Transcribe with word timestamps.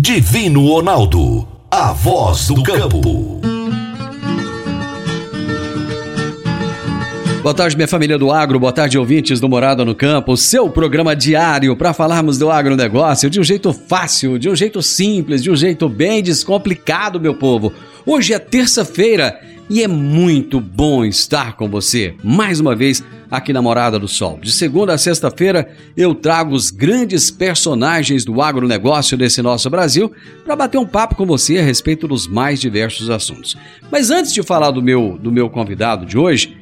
Divino 0.00 0.64
Ronaldo. 0.64 1.48
A 1.68 1.92
voz 1.92 2.46
do 2.46 2.62
campo. 2.62 3.40
Boa 7.42 7.52
tarde, 7.52 7.74
minha 7.74 7.88
família 7.88 8.16
do 8.16 8.30
agro, 8.30 8.60
boa 8.60 8.72
tarde, 8.72 8.96
ouvintes 8.96 9.40
do 9.40 9.48
Morada 9.48 9.84
no 9.84 9.96
Campo, 9.96 10.36
seu 10.36 10.70
programa 10.70 11.16
diário 11.16 11.74
para 11.74 11.92
falarmos 11.92 12.38
do 12.38 12.48
agronegócio 12.48 13.28
de 13.28 13.40
um 13.40 13.42
jeito 13.42 13.72
fácil, 13.72 14.38
de 14.38 14.48
um 14.48 14.54
jeito 14.54 14.80
simples, 14.82 15.42
de 15.42 15.50
um 15.50 15.56
jeito 15.56 15.88
bem 15.88 16.22
descomplicado, 16.22 17.20
meu 17.20 17.34
povo. 17.34 17.72
Hoje 18.06 18.32
é 18.32 18.38
terça-feira 18.38 19.36
e 19.70 19.82
é 19.82 19.88
muito 19.88 20.60
bom 20.60 21.04
estar 21.04 21.56
com 21.56 21.68
você 21.68 22.14
mais 22.24 22.58
uma 22.58 22.74
vez 22.74 23.04
aqui 23.30 23.52
na 23.52 23.60
Morada 23.60 23.98
do 23.98 24.08
Sol. 24.08 24.38
De 24.40 24.50
segunda 24.50 24.94
a 24.94 24.98
sexta-feira 24.98 25.68
eu 25.96 26.14
trago 26.14 26.54
os 26.54 26.70
grandes 26.70 27.30
personagens 27.30 28.24
do 28.24 28.40
agronegócio 28.40 29.16
desse 29.16 29.42
nosso 29.42 29.68
Brasil 29.68 30.10
para 30.44 30.56
bater 30.56 30.78
um 30.78 30.86
papo 30.86 31.14
com 31.14 31.26
você 31.26 31.58
a 31.58 31.62
respeito 31.62 32.08
dos 32.08 32.26
mais 32.26 32.60
diversos 32.60 33.10
assuntos. 33.10 33.56
Mas 33.90 34.10
antes 34.10 34.32
de 34.32 34.42
falar 34.42 34.70
do 34.70 34.82
meu, 34.82 35.18
do 35.20 35.30
meu 35.30 35.50
convidado 35.50 36.06
de 36.06 36.16
hoje, 36.16 36.56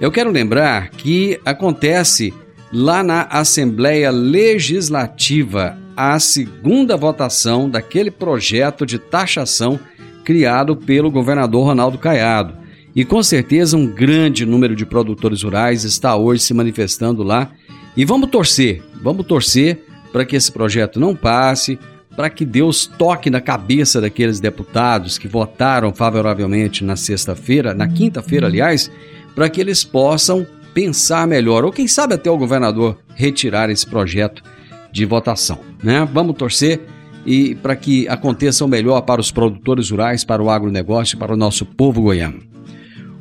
eu 0.00 0.12
quero 0.12 0.30
lembrar 0.30 0.90
que 0.90 1.40
acontece 1.44 2.32
lá 2.72 3.02
na 3.02 3.22
Assembleia 3.22 4.10
Legislativa 4.10 5.76
a 5.96 6.18
segunda 6.18 6.96
votação 6.96 7.68
daquele 7.68 8.10
projeto 8.10 8.86
de 8.86 8.98
taxação 8.98 9.78
criado 10.24 10.76
pelo 10.76 11.10
governador 11.10 11.66
Ronaldo 11.66 11.98
Caiado. 11.98 12.54
E 12.94 13.04
com 13.04 13.22
certeza 13.22 13.76
um 13.76 13.86
grande 13.86 14.44
número 14.44 14.76
de 14.76 14.84
produtores 14.84 15.42
rurais 15.42 15.84
está 15.84 16.14
hoje 16.14 16.42
se 16.42 16.52
manifestando 16.52 17.22
lá. 17.22 17.50
E 17.96 18.04
vamos 18.04 18.30
torcer, 18.30 18.82
vamos 19.02 19.26
torcer 19.26 19.84
para 20.12 20.24
que 20.24 20.36
esse 20.36 20.52
projeto 20.52 21.00
não 21.00 21.14
passe, 21.16 21.78
para 22.14 22.28
que 22.28 22.44
Deus 22.44 22.86
toque 22.86 23.30
na 23.30 23.40
cabeça 23.40 24.00
daqueles 24.00 24.40
deputados 24.40 25.16
que 25.16 25.26
votaram 25.26 25.94
favoravelmente 25.94 26.84
na 26.84 26.96
sexta-feira, 26.96 27.72
na 27.72 27.88
quinta-feira, 27.88 28.46
aliás, 28.46 28.90
para 29.34 29.48
que 29.48 29.60
eles 29.60 29.82
possam 29.82 30.46
pensar 30.74 31.26
melhor, 31.26 31.64
ou 31.64 31.72
quem 31.72 31.86
sabe 31.86 32.14
até 32.14 32.30
o 32.30 32.36
governador 32.36 32.98
retirar 33.14 33.70
esse 33.70 33.86
projeto 33.86 34.42
de 34.90 35.04
votação. 35.04 35.58
Né? 35.82 36.06
Vamos 36.12 36.36
torcer 36.36 36.80
e 37.24 37.54
para 37.54 37.76
que 37.76 38.08
aconteça 38.08 38.64
o 38.64 38.68
melhor 38.68 39.02
para 39.02 39.20
os 39.20 39.30
produtores 39.30 39.90
rurais, 39.90 40.24
para 40.24 40.42
o 40.42 40.50
agronegócio, 40.50 41.18
para 41.18 41.32
o 41.32 41.36
nosso 41.36 41.64
povo 41.64 42.02
goiano. 42.02 42.40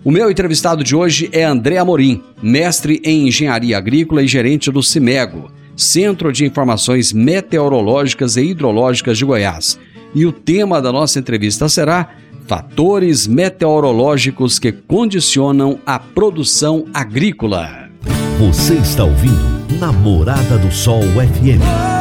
O 0.03 0.11
meu 0.11 0.31
entrevistado 0.31 0.83
de 0.83 0.95
hoje 0.95 1.29
é 1.31 1.43
André 1.43 1.77
Amorim, 1.77 2.21
mestre 2.41 2.99
em 3.03 3.27
engenharia 3.27 3.77
agrícola 3.77 4.23
e 4.23 4.27
gerente 4.27 4.71
do 4.71 4.81
CIMEGO, 4.81 5.51
Centro 5.75 6.31
de 6.31 6.45
Informações 6.45 7.13
Meteorológicas 7.13 8.35
e 8.35 8.41
Hidrológicas 8.41 9.17
de 9.17 9.25
Goiás. 9.25 9.79
E 10.13 10.25
o 10.25 10.31
tema 10.31 10.81
da 10.81 10.91
nossa 10.91 11.19
entrevista 11.19 11.69
será 11.69 12.09
Fatores 12.47 13.27
meteorológicos 13.27 14.59
que 14.59 14.71
condicionam 14.71 15.79
a 15.85 15.99
produção 15.99 16.85
agrícola. 16.93 17.89
Você 18.39 18.73
está 18.73 19.05
ouvindo 19.05 19.79
Namorada 19.79 20.57
do 20.57 20.71
Sol 20.71 21.01
FM. 21.01 22.00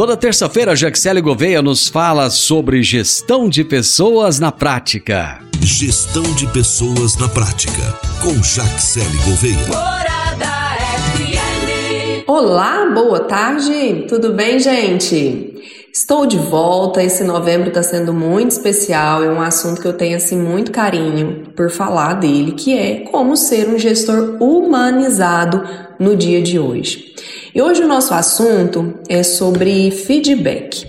Toda 0.00 0.16
terça-feira, 0.16 0.74
Jaxele 0.74 1.20
Gouveia 1.20 1.60
nos 1.60 1.86
fala 1.86 2.30
sobre 2.30 2.82
gestão 2.82 3.50
de 3.50 3.62
pessoas 3.62 4.40
na 4.40 4.50
prática. 4.50 5.40
Gestão 5.60 6.22
de 6.22 6.46
pessoas 6.46 7.18
na 7.18 7.28
prática, 7.28 7.82
com 8.22 8.32
Jaxele 8.42 9.18
Gouveia. 9.26 9.58
Morada 9.66 10.78
FM. 11.18 12.24
Olá, 12.26 12.86
boa 12.94 13.20
tarde, 13.20 14.06
tudo 14.08 14.32
bem, 14.32 14.58
gente? 14.58 15.49
Estou 15.92 16.24
de 16.24 16.38
volta. 16.38 17.02
Esse 17.02 17.24
novembro 17.24 17.68
está 17.68 17.82
sendo 17.82 18.12
muito 18.12 18.52
especial. 18.52 19.24
É 19.24 19.28
um 19.30 19.42
assunto 19.42 19.80
que 19.80 19.88
eu 19.88 19.92
tenho 19.92 20.16
assim 20.16 20.38
muito 20.38 20.70
carinho 20.70 21.48
por 21.56 21.68
falar 21.68 22.14
dele, 22.14 22.52
que 22.52 22.76
é 22.76 23.00
como 23.00 23.36
ser 23.36 23.68
um 23.68 23.76
gestor 23.78 24.36
humanizado 24.40 25.64
no 25.98 26.14
dia 26.14 26.40
de 26.40 26.60
hoje. 26.60 27.12
E 27.52 27.60
hoje 27.60 27.82
o 27.82 27.88
nosso 27.88 28.14
assunto 28.14 28.94
é 29.08 29.24
sobre 29.24 29.90
feedback. 29.90 30.86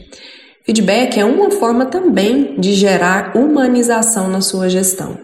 Feedback 0.63 1.19
é 1.19 1.25
uma 1.25 1.49
forma 1.49 1.87
também 1.87 2.55
de 2.59 2.73
gerar 2.73 3.35
humanização 3.35 4.27
na 4.27 4.39
sua 4.39 4.69
gestão. 4.69 5.17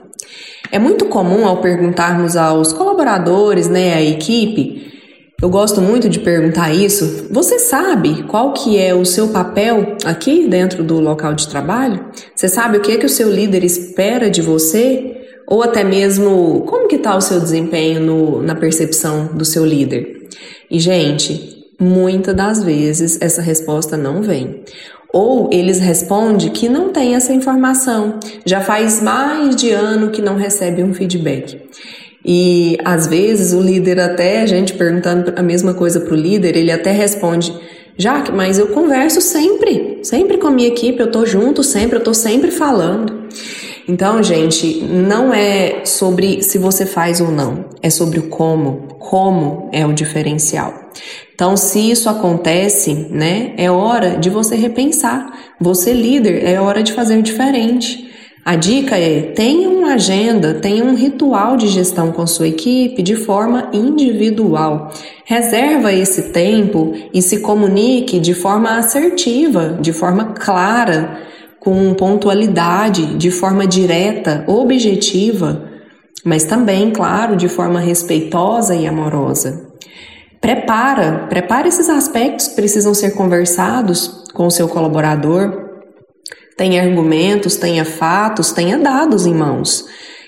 É 0.72 0.80
muito 0.80 1.06
comum 1.06 1.46
ao 1.46 1.58
perguntarmos 1.58 2.36
aos 2.36 2.74
colaboradores, 2.74 3.70
né, 3.70 3.94
à 3.94 4.02
equipe, 4.02 4.97
eu 5.40 5.50
gosto 5.50 5.82
muito 5.82 6.10
de 6.10 6.20
perguntar 6.20 6.74
isso. 6.74 7.28
Você 7.30 7.60
sabe 7.60 8.24
qual 8.24 8.54
que 8.54 8.80
é 8.80 8.96
o 8.96 9.06
seu 9.06 9.28
papel 9.28 9.96
aqui 10.04 10.48
dentro 10.48 10.84
do 10.84 11.00
local 11.00 11.36
de 11.36 11.48
trabalho? 11.48 12.06
Você 12.36 12.48
sabe 12.48 12.78
o 12.78 12.82
que 12.82 12.94
é 12.94 12.98
que 12.98 13.06
o 13.06 13.10
seu 13.10 13.30
líder 13.30 13.64
espera 13.64 14.32
de 14.32 14.42
você? 14.42 15.16
Ou 15.48 15.62
até 15.62 15.84
mesmo 15.84 16.64
como 16.68 16.88
que 16.88 16.96
está 16.96 17.16
o 17.16 17.22
seu 17.22 17.40
desempenho 17.40 18.02
no, 18.02 18.42
na 18.42 18.56
percepção 18.56 19.28
do 19.28 19.46
seu 19.46 19.64
líder? 19.64 20.28
E, 20.72 20.80
gente, 20.80 21.66
muitas 21.80 22.36
das 22.36 22.64
vezes 22.64 23.20
essa 23.22 23.42
resposta 23.42 23.96
não 23.96 24.24
vem. 24.24 24.64
Ou 25.14 25.50
eles 25.54 25.80
respondem 25.80 26.50
que 26.50 26.68
não 26.68 26.90
tem 26.90 27.14
essa 27.14 27.32
informação, 27.32 28.20
já 28.44 28.60
faz 28.60 29.04
mais 29.04 29.56
de 29.56 29.70
ano 29.70 30.10
que 30.10 30.22
não 30.22 30.36
recebe 30.36 30.84
um 30.84 30.96
feedback. 30.96 31.62
E 32.28 32.78
às 32.84 33.08
vezes 33.08 33.54
o 33.54 33.62
líder 33.62 34.02
até, 34.02 34.42
a 34.42 34.46
gente 34.46 34.74
perguntando 34.74 35.34
a 35.38 35.42
mesma 35.42 35.74
coisa 35.74 36.02
para 36.02 36.14
o 36.14 36.18
líder, 36.18 36.58
ele 36.58 36.72
até 36.72 36.92
responde, 36.92 37.58
Jaque, 37.98 38.34
mas 38.34 38.60
eu 38.60 38.68
converso 38.68 39.22
sempre, 39.22 40.00
sempre 40.04 40.38
com 40.38 40.48
a 40.48 40.52
minha 40.52 40.68
equipe, 40.68 41.00
eu 41.00 41.10
tô 41.10 41.26
junto 41.26 41.64
sempre, 41.64 41.98
eu 41.98 42.04
tô 42.04 42.14
sempre 42.14 42.52
falando. 42.52 43.28
Então, 43.88 44.22
gente, 44.22 44.82
não 44.84 45.34
é 45.34 45.86
sobre 45.86 46.44
se 46.44 46.58
você 46.58 46.86
faz 46.86 47.22
ou 47.22 47.32
não, 47.32 47.66
é 47.82 47.90
sobre 47.90 48.20
o 48.20 48.28
como. 48.28 48.88
Como 49.00 49.70
é 49.72 49.86
o 49.86 49.94
diferencial. 49.94 50.74
Então, 51.34 51.56
se 51.56 51.92
isso 51.92 52.10
acontece, 52.10 53.08
né, 53.10 53.54
é 53.58 53.72
hora 53.72 54.18
de 54.18 54.30
você 54.30 54.56
repensar. 54.56 55.32
Você 55.62 55.94
líder, 55.94 56.44
é 56.44 56.60
hora 56.60 56.84
de 56.84 56.92
fazer 56.92 57.22
diferente. 57.22 58.07
A 58.48 58.56
dica 58.56 58.98
é: 58.98 59.34
tenha 59.34 59.70
uma 59.70 59.96
agenda, 59.96 60.54
tenha 60.54 60.82
um 60.82 60.96
ritual 60.96 61.58
de 61.58 61.68
gestão 61.68 62.14
com 62.14 62.26
sua 62.26 62.48
equipe 62.48 63.04
de 63.04 63.14
forma 63.14 63.70
individual. 63.74 64.90
Reserva 65.26 65.92
esse 65.92 66.32
tempo 66.32 66.94
e 67.14 67.22
se 67.22 67.42
comunique 67.42 68.22
de 68.22 68.34
forma 68.34 68.78
assertiva, 68.78 69.78
de 69.82 69.92
forma 69.92 70.28
clara, 70.28 71.18
com 71.60 71.94
pontualidade, 71.94 73.18
de 73.18 73.32
forma 73.32 73.68
direta, 73.68 74.46
objetiva, 74.48 75.64
mas 76.24 76.46
também, 76.46 76.92
claro, 76.92 77.36
de 77.36 77.50
forma 77.50 77.82
respeitosa 77.82 78.74
e 78.74 78.88
amorosa. 78.88 79.68
Prepara, 80.40 81.26
prepara 81.28 81.68
esses 81.68 81.90
aspectos 81.90 82.48
que 82.48 82.56
precisam 82.56 82.94
ser 82.94 83.12
conversados 83.12 84.24
com 84.34 84.48
o 84.48 84.52
seu 84.52 84.70
colaborador 84.70 85.67
tenha 86.58 86.82
argumentos, 86.82 87.56
tenha 87.56 87.86
fatos, 87.86 88.52
tenha 88.52 88.78
dados 88.80 89.28
em 89.28 89.34
mãos. 89.34 89.86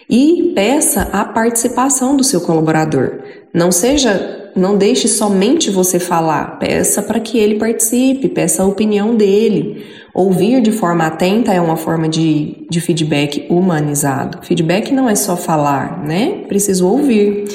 E 0.08 0.54
peça 0.56 1.10
a 1.12 1.26
participação 1.26 2.16
do 2.16 2.24
seu 2.24 2.42
colaborador. 2.42 3.20
Não 3.54 3.72
seja, 3.72 4.52
não 4.56 4.78
deixe 4.78 5.08
somente 5.08 5.70
você 5.72 6.00
falar, 6.00 6.60
peça 6.60 7.02
para 7.02 7.20
que 7.20 7.38
ele 7.38 7.56
participe, 7.56 8.30
peça 8.30 8.64
a 8.64 8.68
opinião 8.68 9.16
dele. 9.16 9.86
Ouvir 10.14 10.62
de 10.62 10.72
forma 10.72 11.06
atenta 11.06 11.54
é 11.54 11.62
uma 11.62 11.78
forma 11.78 12.10
de, 12.10 12.66
de 12.70 12.82
feedback 12.82 13.46
humanizado. 13.50 14.40
Feedback 14.44 14.92
não 14.92 15.10
é 15.10 15.16
só 15.16 15.38
falar, 15.38 16.04
né? 16.04 16.44
Preciso 16.48 16.88
ouvir. 16.88 17.46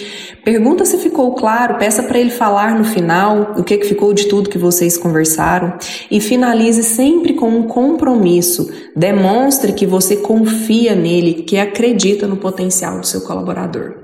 Pergunta 0.45 0.85
se 0.85 0.99
ficou 0.99 1.35
claro, 1.35 1.77
peça 1.77 2.03
para 2.03 2.19
ele 2.19 2.29
falar 2.29 2.77
no 2.77 2.85
final 2.85 3.55
o 3.57 3.65
que, 3.65 3.79
que 3.79 3.87
ficou 3.87 4.13
de 4.13 4.27
tudo 4.27 4.51
que 4.51 4.59
vocês 4.59 4.97
conversaram 4.99 5.73
e 6.11 6.21
finalize 6.21 6.83
sempre 6.83 7.33
com 7.33 7.49
um 7.49 7.63
compromisso. 7.63 8.71
Demonstre 8.95 9.73
que 9.73 9.87
você 9.87 10.17
confia 10.17 10.95
nele, 10.95 11.45
que 11.45 11.57
acredita 11.57 12.27
no 12.27 12.37
potencial 12.37 13.01
do 13.01 13.07
seu 13.07 13.23
colaborador. 13.23 13.95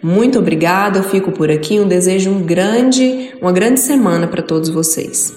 Muito 0.00 0.38
obrigada, 0.38 1.00
eu 1.00 1.02
fico 1.02 1.32
por 1.32 1.50
aqui. 1.50 1.80
Um 1.80 1.88
desejo 1.88 2.30
um 2.30 2.42
grande, 2.42 3.32
uma 3.42 3.50
grande 3.50 3.80
semana 3.80 4.28
para 4.28 4.42
todos 4.42 4.68
vocês. 4.68 5.34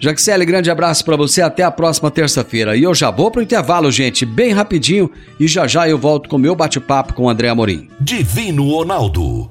Jaxele, 0.00 0.44
grande 0.44 0.70
abraço 0.70 1.04
para 1.04 1.16
você, 1.16 1.40
até 1.42 1.62
a 1.62 1.70
próxima 1.70 2.10
terça-feira. 2.10 2.76
E 2.76 2.82
eu 2.82 2.94
já 2.94 3.10
vou 3.10 3.30
pro 3.30 3.42
intervalo, 3.42 3.90
gente, 3.90 4.26
bem 4.26 4.52
rapidinho, 4.52 5.10
e 5.38 5.46
já 5.46 5.66
já 5.66 5.88
eu 5.88 5.96
volto 5.96 6.28
com 6.28 6.36
o 6.36 6.40
meu 6.40 6.56
bate-papo 6.56 7.14
com 7.14 7.24
o 7.24 7.28
André 7.30 7.48
Amorim. 7.48 7.88
Divino 8.00 8.68
Ronaldo, 8.70 9.50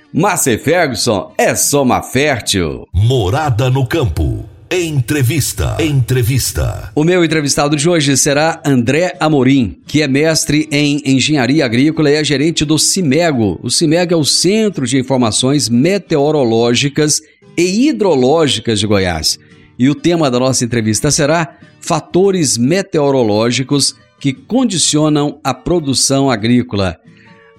Márcia 0.13 0.59
Ferguson 0.59 1.31
é 1.37 1.55
Soma 1.55 2.03
Fértil. 2.03 2.85
Morada 2.93 3.69
no 3.69 3.87
campo. 3.87 4.43
Entrevista. 4.69 5.77
Entrevista. 5.79 6.91
O 6.93 7.05
meu 7.05 7.23
entrevistado 7.23 7.77
de 7.77 7.89
hoje 7.89 8.17
será 8.17 8.61
André 8.65 9.15
Amorim, 9.21 9.79
que 9.87 10.01
é 10.01 10.09
mestre 10.09 10.67
em 10.69 11.01
engenharia 11.05 11.63
agrícola 11.63 12.11
e 12.11 12.15
é 12.15 12.23
gerente 12.25 12.65
do 12.65 12.77
CIMEGO. 12.77 13.57
O 13.63 13.69
CIMEGO 13.69 14.13
é 14.13 14.17
o 14.17 14.25
Centro 14.25 14.85
de 14.85 14.99
Informações 14.99 15.69
Meteorológicas 15.69 17.21
e 17.57 17.87
Hidrológicas 17.87 18.81
de 18.81 18.87
Goiás. 18.87 19.39
E 19.79 19.89
o 19.89 19.95
tema 19.95 20.29
da 20.29 20.41
nossa 20.41 20.65
entrevista 20.65 21.09
será 21.09 21.55
Fatores 21.79 22.57
meteorológicos 22.57 23.95
que 24.19 24.33
condicionam 24.33 25.39
a 25.41 25.53
produção 25.53 26.29
agrícola. 26.29 26.99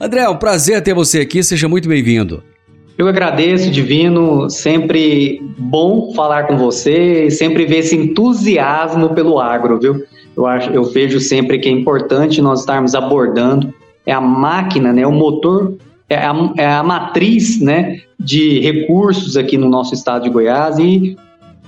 André, 0.00 0.20
é 0.22 0.28
um 0.28 0.36
prazer 0.36 0.82
ter 0.82 0.94
você 0.94 1.20
aqui, 1.20 1.42
seja 1.42 1.68
muito 1.68 1.88
bem-vindo. 1.88 2.42
Eu 2.98 3.08
agradeço, 3.08 3.70
Divino, 3.70 4.50
sempre 4.50 5.40
bom 5.58 6.12
falar 6.14 6.46
com 6.46 6.56
você, 6.56 7.30
sempre 7.30 7.64
ver 7.64 7.78
esse 7.78 7.96
entusiasmo 7.96 9.14
pelo 9.14 9.40
agro, 9.40 9.78
viu? 9.78 10.04
Eu, 10.36 10.46
acho, 10.46 10.70
eu 10.70 10.84
vejo 10.84 11.18
sempre 11.20 11.58
que 11.58 11.68
é 11.68 11.72
importante 11.72 12.42
nós 12.42 12.60
estarmos 12.60 12.94
abordando. 12.94 13.72
É 14.04 14.12
a 14.12 14.20
máquina, 14.20 14.92
né, 14.92 15.06
o 15.06 15.12
motor, 15.12 15.74
é 16.08 16.16
a, 16.16 16.34
é 16.58 16.66
a 16.66 16.82
matriz 16.82 17.60
né, 17.60 18.00
de 18.18 18.60
recursos 18.60 19.36
aqui 19.36 19.56
no 19.56 19.68
nosso 19.68 19.94
estado 19.94 20.24
de 20.24 20.30
Goiás. 20.30 20.78
E 20.78 21.16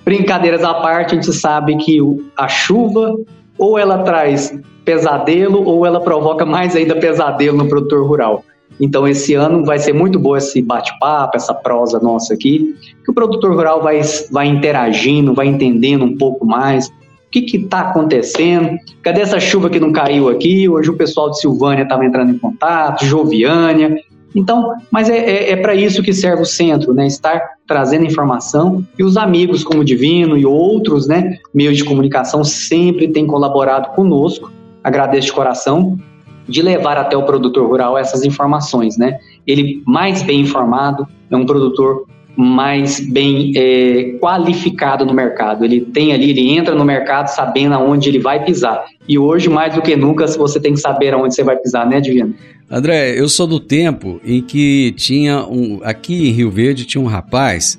Brincadeiras 0.05 0.63
à 0.63 0.75
parte, 0.75 1.13
a 1.13 1.15
gente 1.15 1.33
sabe 1.33 1.77
que 1.79 1.99
a 2.37 2.47
chuva 2.47 3.17
ou 3.57 3.79
ela 3.79 4.03
traz 4.03 4.53
pesadelo 4.85 5.65
ou 5.65 5.87
ela 5.87 6.01
provoca 6.01 6.45
mais 6.45 6.77
ainda 6.77 6.97
pesadelo 6.97 7.57
no 7.57 7.69
produtor 7.69 8.07
rural. 8.07 8.45
Então, 8.81 9.07
esse 9.07 9.35
ano 9.35 9.65
vai 9.65 9.79
ser 9.79 9.93
muito 9.93 10.19
bom 10.19 10.37
esse 10.37 10.61
bate-papo, 10.61 11.37
essa 11.37 11.55
prosa 11.55 12.01
nossa 12.01 12.35
aqui, 12.35 12.75
que 13.05 13.11
o 13.11 13.15
produtor 13.15 13.55
rural 13.55 13.83
vai, 13.83 14.01
vai 14.31 14.47
interagindo, 14.47 15.33
vai 15.33 15.47
entendendo 15.47 16.05
um 16.05 16.17
pouco 16.17 16.45
mais 16.45 16.89
o 16.89 16.93
que 17.31 17.57
está 17.57 17.81
acontecendo, 17.81 18.77
cadê 19.03 19.21
essa 19.21 19.41
chuva 19.41 19.69
que 19.69 19.81
não 19.81 19.93
caiu 19.93 20.29
aqui? 20.29 20.69
Hoje 20.69 20.91
o 20.91 20.97
pessoal 20.97 21.31
de 21.31 21.41
Silvânia 21.41 21.83
estava 21.83 22.05
entrando 22.05 22.31
em 22.31 22.39
contato, 22.39 23.05
Joviânia, 23.05 23.97
então, 24.35 24.75
mas 24.91 25.09
é, 25.09 25.17
é, 25.19 25.51
é 25.53 25.57
para 25.57 25.75
isso 25.75 26.03
que 26.03 26.13
serve 26.13 26.43
o 26.43 26.47
centro, 26.47 26.93
né? 26.93 27.07
Estar 27.07 27.41
trazendo 27.67 28.05
informação 28.05 28.85
e 28.99 29.05
os 29.05 29.17
amigos 29.17 29.63
como 29.63 29.81
o 29.81 29.85
Divino 29.85 30.37
e 30.37 30.45
outros, 30.45 31.07
né, 31.07 31.39
meios 31.55 31.77
de 31.77 31.85
comunicação 31.85 32.43
sempre 32.43 33.09
têm 33.09 33.27
colaborado 33.27 33.95
conosco. 33.95 34.53
Agradeço 34.85 35.29
de 35.29 35.33
coração 35.33 35.99
de 36.47 36.61
levar 36.61 36.99
até 36.99 37.17
o 37.17 37.23
produtor 37.23 37.67
rural 37.67 37.97
essas 37.97 38.23
informações, 38.23 38.99
né? 38.99 39.19
Ele 39.47 39.83
mais 39.87 40.23
bem 40.23 40.41
informado 40.41 41.09
é 41.31 41.37
um 41.37 41.47
produtor 41.47 42.07
mais 42.37 43.01
bem 43.01 43.53
é, 43.57 44.19
qualificado 44.21 45.07
no 45.07 45.15
mercado. 45.15 45.65
Ele 45.65 45.81
tem 45.81 46.13
ali, 46.13 46.31
ele 46.31 46.51
entra 46.51 46.75
no 46.75 46.85
mercado 46.85 47.29
sabendo 47.29 47.75
aonde 47.75 48.09
ele 48.09 48.19
vai 48.19 48.45
pisar. 48.45 48.85
E 49.09 49.19
hoje, 49.19 49.49
mais 49.49 49.75
do 49.75 49.81
que 49.81 49.95
nunca, 49.95 50.27
você 50.27 50.59
tem 50.59 50.75
que 50.75 50.81
saber 50.81 51.15
aonde 51.15 51.35
você 51.35 51.45
vai 51.45 51.57
pisar, 51.57 51.89
né, 51.89 52.01
Divino? 52.01 52.35
André, 52.71 53.19
eu 53.19 53.29
sou 53.29 53.47
do 53.47 53.61
tempo 53.61 54.21
em 54.25 54.43
que 54.43 54.93
tinha 54.97 55.45
um. 55.47 55.81
Aqui 55.85 56.29
em 56.29 56.33
Rio 56.33 56.51
Verde 56.51 56.85
tinha 56.85 57.03
um 57.03 57.07
rapaz 57.07 57.79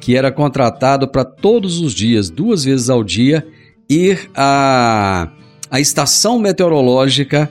que 0.00 0.16
era 0.16 0.30
contratado 0.30 1.08
para 1.08 1.24
todos 1.24 1.80
os 1.80 1.94
dias, 1.94 2.28
duas 2.28 2.64
vezes 2.64 2.90
ao 2.90 3.02
dia, 3.02 3.46
ir 3.88 4.28
à, 4.36 5.30
à 5.70 5.80
estação 5.80 6.38
meteorológica, 6.38 7.50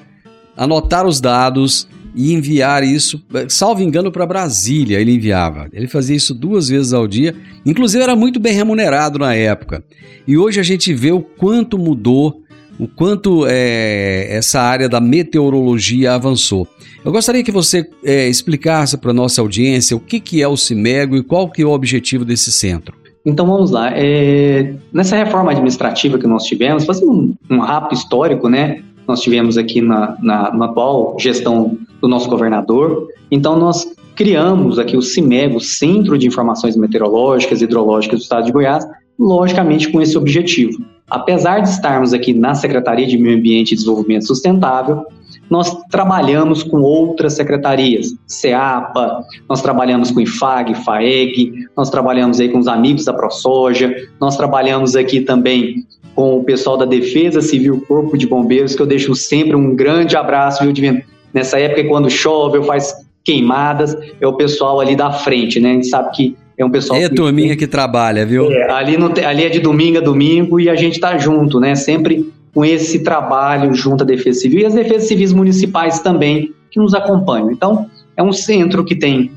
anotar 0.55 1.05
os 1.05 1.19
dados 1.19 1.87
e 2.15 2.33
enviar 2.33 2.83
isso, 2.83 3.23
salvo 3.49 3.81
engano, 3.81 4.11
para 4.11 4.25
Brasília. 4.25 4.99
Ele 4.99 5.13
enviava. 5.13 5.67
Ele 5.73 5.87
fazia 5.87 6.15
isso 6.15 6.33
duas 6.33 6.69
vezes 6.69 6.93
ao 6.93 7.07
dia. 7.07 7.35
Inclusive, 7.65 8.03
era 8.03 8.15
muito 8.15 8.39
bem 8.39 8.53
remunerado 8.53 9.17
na 9.17 9.33
época. 9.33 9.83
E 10.27 10.37
hoje 10.37 10.59
a 10.59 10.63
gente 10.63 10.93
vê 10.93 11.11
o 11.11 11.21
quanto 11.21 11.77
mudou 11.77 12.43
o 12.79 12.87
quanto 12.87 13.45
é, 13.47 14.27
essa 14.29 14.59
área 14.59 14.89
da 14.89 14.99
meteorologia 14.99 16.13
avançou. 16.13 16.67
Eu 17.05 17.11
gostaria 17.11 17.43
que 17.43 17.51
você 17.51 17.87
é, 18.03 18.27
explicasse 18.27 18.97
para 18.97 19.11
a 19.11 19.13
nossa 19.13 19.41
audiência 19.41 19.95
o 19.95 19.99
que, 19.99 20.19
que 20.19 20.41
é 20.41 20.47
o 20.47 20.57
CIMEGO 20.57 21.17
e 21.17 21.23
qual 21.23 21.49
que 21.49 21.61
é 21.61 21.65
o 21.65 21.71
objetivo 21.71 22.25
desse 22.25 22.51
centro. 22.51 22.95
Então 23.25 23.45
vamos 23.45 23.71
lá. 23.71 23.91
É, 23.95 24.75
nessa 24.91 25.15
reforma 25.15 25.51
administrativa 25.51 26.17
que 26.17 26.27
nós 26.27 26.43
tivemos, 26.43 26.85
fazendo 26.85 27.11
um, 27.11 27.33
um 27.49 27.59
rápido 27.59 27.97
histórico, 27.97 28.49
né? 28.49 28.81
Nós 29.07 29.21
tivemos 29.21 29.57
aqui 29.57 29.81
na, 29.81 30.17
na, 30.21 30.53
na, 30.53 30.65
atual 30.65 31.15
gestão 31.19 31.77
do 32.01 32.07
nosso 32.07 32.29
governador. 32.29 33.07
Então 33.31 33.57
nós 33.57 33.87
criamos 34.15 34.77
aqui 34.77 34.95
o 34.95 35.01
CIMEGO, 35.01 35.59
Centro 35.59 36.17
de 36.17 36.27
Informações 36.27 36.75
Meteorológicas 36.75 37.61
e 37.61 37.65
Hidrológicas 37.65 38.19
do 38.19 38.23
Estado 38.23 38.45
de 38.45 38.51
Goiás, 38.51 38.85
logicamente 39.17 39.89
com 39.91 40.01
esse 40.01 40.17
objetivo. 40.17 40.83
Apesar 41.09 41.59
de 41.59 41.69
estarmos 41.69 42.13
aqui 42.13 42.33
na 42.33 42.55
Secretaria 42.55 43.05
de 43.05 43.17
Meio 43.17 43.37
Ambiente 43.37 43.73
e 43.73 43.75
Desenvolvimento 43.75 44.27
Sustentável, 44.27 45.05
nós 45.49 45.75
trabalhamos 45.91 46.63
com 46.63 46.81
outras 46.81 47.33
secretarias, 47.33 48.07
CEAPA, 48.25 49.23
nós 49.47 49.61
trabalhamos 49.61 50.09
com 50.11 50.19
IFAG, 50.21 50.73
FAEG, 50.83 51.53
nós 51.77 51.89
trabalhamos 51.89 52.39
aí 52.39 52.49
com 52.49 52.59
os 52.59 52.67
amigos 52.67 53.05
da 53.05 53.13
ProSoja, 53.13 53.93
nós 54.19 54.35
trabalhamos 54.37 54.95
aqui 54.95 55.21
também 55.21 55.85
com 56.15 56.37
o 56.37 56.43
pessoal 56.43 56.77
da 56.77 56.85
Defesa 56.85 57.41
Civil, 57.41 57.83
Corpo 57.87 58.17
de 58.17 58.27
Bombeiros, 58.27 58.75
que 58.75 58.81
eu 58.81 58.85
deixo 58.85 59.15
sempre 59.15 59.55
um 59.55 59.75
grande 59.75 60.15
abraço, 60.15 60.63
viu, 60.63 60.71
Divino? 60.71 61.01
Nessa 61.33 61.59
época, 61.59 61.83
quando 61.87 62.09
chove 62.09 62.59
ou 62.59 62.63
faz 62.63 62.93
queimadas, 63.23 63.97
é 64.21 64.27
o 64.27 64.33
pessoal 64.33 64.79
ali 64.79 64.95
da 64.95 65.11
frente, 65.11 65.59
né? 65.59 65.71
A 65.71 65.73
gente 65.73 65.87
sabe 65.87 66.11
que 66.15 66.35
é 66.57 66.63
um 66.63 66.69
pessoal. 66.69 66.99
É 66.99 67.09
que- 67.09 67.15
turminha 67.15 67.55
que 67.55 67.65
trabalha, 67.65 68.25
viu? 68.25 68.51
é, 68.51 68.69
ali, 68.71 68.97
não 68.97 69.09
tem- 69.09 69.25
ali 69.25 69.43
é 69.43 69.49
de 69.49 69.59
domingo 69.59 69.97
a 69.97 70.01
domingo 70.01 70.59
e 70.59 70.69
a 70.69 70.75
gente 70.75 70.99
tá 70.99 71.17
junto, 71.17 71.59
né? 71.59 71.73
Sempre 71.73 72.31
com 72.53 72.63
esse 72.63 72.99
trabalho 73.03 73.73
junto 73.73 74.03
à 74.03 74.05
Defesa 74.05 74.41
Civil 74.41 74.59
e 74.59 74.65
as 74.65 74.73
defesas 74.73 75.07
civis 75.07 75.33
municipais 75.33 75.99
também 75.99 76.53
que 76.69 76.79
nos 76.79 76.93
acompanham. 76.93 77.51
Então, 77.51 77.89
é 78.15 78.21
um 78.21 78.31
centro 78.31 78.83
que 78.83 78.95
tem. 78.95 79.31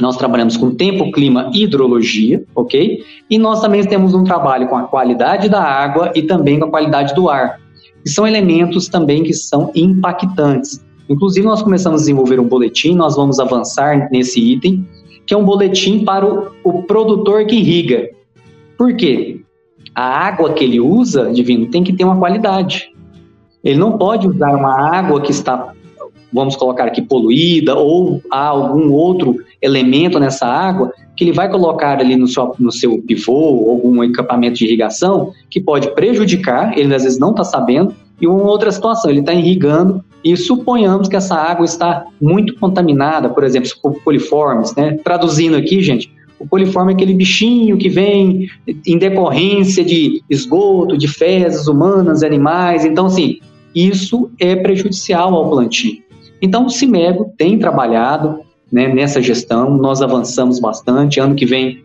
Nós 0.00 0.16
trabalhamos 0.16 0.56
com 0.56 0.74
tempo, 0.74 1.10
clima 1.10 1.50
e 1.52 1.64
hidrologia, 1.64 2.42
ok? 2.54 3.02
E 3.28 3.38
nós 3.38 3.60
também 3.60 3.84
temos 3.84 4.14
um 4.14 4.24
trabalho 4.24 4.68
com 4.68 4.76
a 4.76 4.84
qualidade 4.84 5.48
da 5.48 5.62
água 5.62 6.12
e 6.14 6.22
também 6.22 6.58
com 6.58 6.66
a 6.66 6.70
qualidade 6.70 7.14
do 7.14 7.28
ar, 7.28 7.58
são 8.06 8.26
elementos 8.26 8.88
também 8.88 9.22
que 9.22 9.34
são 9.34 9.70
impactantes. 9.74 10.84
Inclusive, 11.08 11.46
nós 11.46 11.62
começamos 11.62 12.00
a 12.00 12.02
desenvolver 12.02 12.40
um 12.40 12.48
boletim, 12.48 12.94
nós 12.94 13.16
vamos 13.16 13.38
avançar 13.40 14.08
nesse 14.10 14.40
item, 14.40 14.86
que 15.26 15.34
é 15.34 15.36
um 15.36 15.44
boletim 15.44 16.04
para 16.04 16.24
o, 16.24 16.50
o 16.64 16.82
produtor 16.84 17.44
que 17.46 17.56
irriga. 17.56 18.08
Por 18.78 18.94
quê? 18.96 19.42
A 19.94 20.02
água 20.02 20.52
que 20.52 20.64
ele 20.64 20.80
usa, 20.80 21.30
divino, 21.32 21.66
tem 21.66 21.82
que 21.82 21.92
ter 21.92 22.04
uma 22.04 22.18
qualidade. 22.18 22.92
Ele 23.62 23.78
não 23.78 23.98
pode 23.98 24.26
usar 24.26 24.56
uma 24.56 24.96
água 24.96 25.20
que 25.20 25.30
está, 25.30 25.72
vamos 26.32 26.56
colocar 26.56 26.84
aqui, 26.84 27.02
poluída, 27.02 27.74
ou 27.74 28.22
há 28.30 28.46
algum 28.46 28.92
outro 28.92 29.36
elemento 29.60 30.18
nessa 30.18 30.46
água 30.46 30.92
que 31.16 31.24
ele 31.24 31.32
vai 31.32 31.50
colocar 31.50 32.00
ali 32.00 32.16
no 32.16 32.26
seu, 32.26 32.54
no 32.58 32.72
seu 32.72 32.98
pivô, 33.02 33.70
algum 33.70 34.02
equipamento 34.02 34.56
de 34.56 34.64
irrigação, 34.64 35.32
que 35.50 35.60
pode 35.60 35.94
prejudicar, 35.94 36.78
ele 36.78 36.94
às 36.94 37.02
vezes 37.02 37.18
não 37.18 37.30
está 37.30 37.44
sabendo, 37.44 37.94
e 38.18 38.26
uma 38.26 38.44
outra 38.44 38.70
situação, 38.72 39.10
ele 39.10 39.20
está 39.20 39.34
irrigando 39.34 40.02
e 40.22 40.36
suponhamos 40.36 41.08
que 41.08 41.16
essa 41.16 41.34
água 41.34 41.64
está 41.64 42.04
muito 42.20 42.54
contaminada, 42.56 43.28
por 43.28 43.44
exemplo, 43.44 43.70
por 43.82 44.02
coliformes, 44.02 44.74
né? 44.74 44.98
Traduzindo 45.02 45.56
aqui, 45.56 45.82
gente, 45.82 46.12
o 46.40 46.48
coliforme 46.48 46.92
é 46.92 46.94
aquele 46.94 47.12
bichinho 47.12 47.76
que 47.76 47.90
vem 47.90 48.48
em 48.86 48.96
decorrência 48.96 49.84
de 49.84 50.22
esgoto, 50.28 50.96
de 50.96 51.06
fezes 51.06 51.68
humanas, 51.68 52.22
animais. 52.22 52.84
Então, 52.84 53.06
assim, 53.06 53.38
isso 53.74 54.30
é 54.40 54.56
prejudicial 54.56 55.34
ao 55.34 55.50
plantio. 55.50 55.98
Então, 56.40 56.64
o 56.64 56.70
Cimego 56.70 57.32
tem 57.36 57.58
trabalhado 57.58 58.40
né, 58.72 58.88
nessa 58.88 59.20
gestão, 59.20 59.76
nós 59.76 60.00
avançamos 60.00 60.58
bastante. 60.58 61.20
Ano 61.20 61.34
que 61.34 61.44
vem 61.44 61.84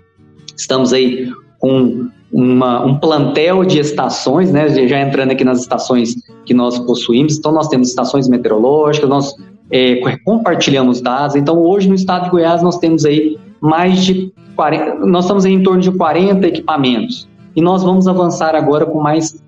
estamos 0.56 0.94
aí 0.94 1.30
com 1.60 2.08
uma, 2.32 2.86
um 2.86 2.98
plantel 2.98 3.66
de 3.66 3.80
estações, 3.80 4.52
né, 4.52 4.70
já 4.88 5.02
entrando 5.02 5.32
aqui 5.32 5.44
nas 5.44 5.60
estações 5.60 6.16
que 6.46 6.54
nós 6.54 6.80
possuímos. 6.80 7.38
Então, 7.38 7.52
nós 7.52 7.68
temos 7.68 7.90
estações 7.90 8.30
meteorológicas, 8.30 9.10
nós 9.10 9.36
é, 9.70 10.00
compartilhamos 10.24 11.02
dados. 11.02 11.36
Então, 11.36 11.58
hoje 11.58 11.90
no 11.90 11.96
estado 11.96 12.26
de 12.26 12.30
Goiás, 12.30 12.64
nós 12.64 12.78
temos 12.78 13.04
aí 13.04 13.38
mais 13.60 14.06
de 14.06 14.32
40, 14.56 15.06
nós 15.06 15.26
estamos 15.26 15.46
em 15.46 15.62
torno 15.62 15.82
de 15.82 15.92
40 15.92 16.48
equipamentos. 16.48 17.28
E 17.56 17.62
nós 17.62 17.84
vamos 17.84 18.08
avançar 18.08 18.56
agora 18.56 18.86
com 18.86 19.00
mais 19.00 19.42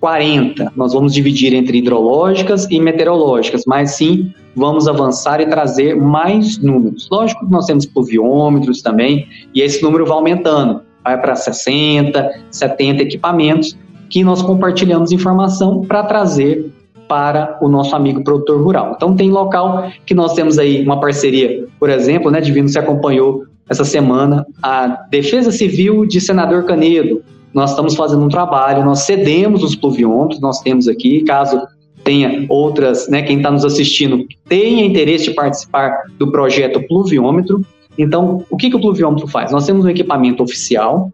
40. 0.00 0.72
Nós 0.74 0.92
vamos 0.92 1.14
dividir 1.14 1.54
entre 1.54 1.78
hidrológicas 1.78 2.66
e 2.70 2.80
meteorológicas, 2.80 3.62
mas 3.66 3.92
sim 3.92 4.32
vamos 4.56 4.88
avançar 4.88 5.40
e 5.40 5.46
trazer 5.46 5.94
mais 5.94 6.58
números. 6.58 7.08
Lógico 7.10 7.46
que 7.46 7.52
nós 7.52 7.66
temos 7.66 7.86
pluviômetros 7.86 8.82
também, 8.82 9.26
e 9.54 9.60
esse 9.60 9.82
número 9.82 10.04
vai 10.04 10.16
aumentando, 10.16 10.82
vai 11.04 11.20
para 11.20 11.36
60, 11.36 12.30
70 12.50 13.02
equipamentos 13.02 13.76
que 14.10 14.24
nós 14.24 14.42
compartilhamos 14.42 15.12
informação 15.12 15.82
para 15.82 16.02
trazer 16.02 16.70
para 17.08 17.58
o 17.60 17.68
nosso 17.68 17.94
amigo 17.94 18.24
produtor 18.24 18.60
rural. 18.62 18.94
Então 18.96 19.14
tem 19.14 19.30
local 19.30 19.90
que 20.04 20.14
nós 20.14 20.34
temos 20.34 20.58
aí 20.58 20.82
uma 20.82 20.98
parceria, 20.98 21.66
por 21.78 21.90
exemplo, 21.90 22.30
né, 22.30 22.40
Divino 22.40 22.68
se 22.68 22.78
acompanhou 22.78 23.44
essa 23.68 23.84
semana 23.84 24.46
a 24.62 24.86
Defesa 25.10 25.50
Civil 25.50 26.06
de 26.06 26.20
Senador 26.20 26.64
Canedo. 26.64 27.22
Nós 27.52 27.70
estamos 27.70 27.94
fazendo 27.94 28.24
um 28.24 28.28
trabalho, 28.28 28.84
nós 28.84 29.00
cedemos 29.00 29.62
os 29.62 29.74
pluviômetros, 29.74 30.40
nós 30.40 30.60
temos 30.60 30.88
aqui, 30.88 31.22
caso 31.22 31.60
tenha 32.02 32.46
outras, 32.48 33.08
né, 33.08 33.22
quem 33.22 33.36
está 33.36 33.50
nos 33.50 33.64
assistindo 33.64 34.26
tenha 34.48 34.84
interesse 34.84 35.24
de 35.24 35.34
participar 35.34 36.02
do 36.18 36.30
projeto 36.32 36.82
Pluviômetro. 36.88 37.64
Então, 37.96 38.44
o 38.50 38.56
que, 38.56 38.70
que 38.70 38.76
o 38.76 38.80
pluviômetro 38.80 39.28
faz? 39.28 39.52
Nós 39.52 39.66
temos 39.66 39.84
um 39.84 39.88
equipamento 39.88 40.42
oficial 40.42 41.12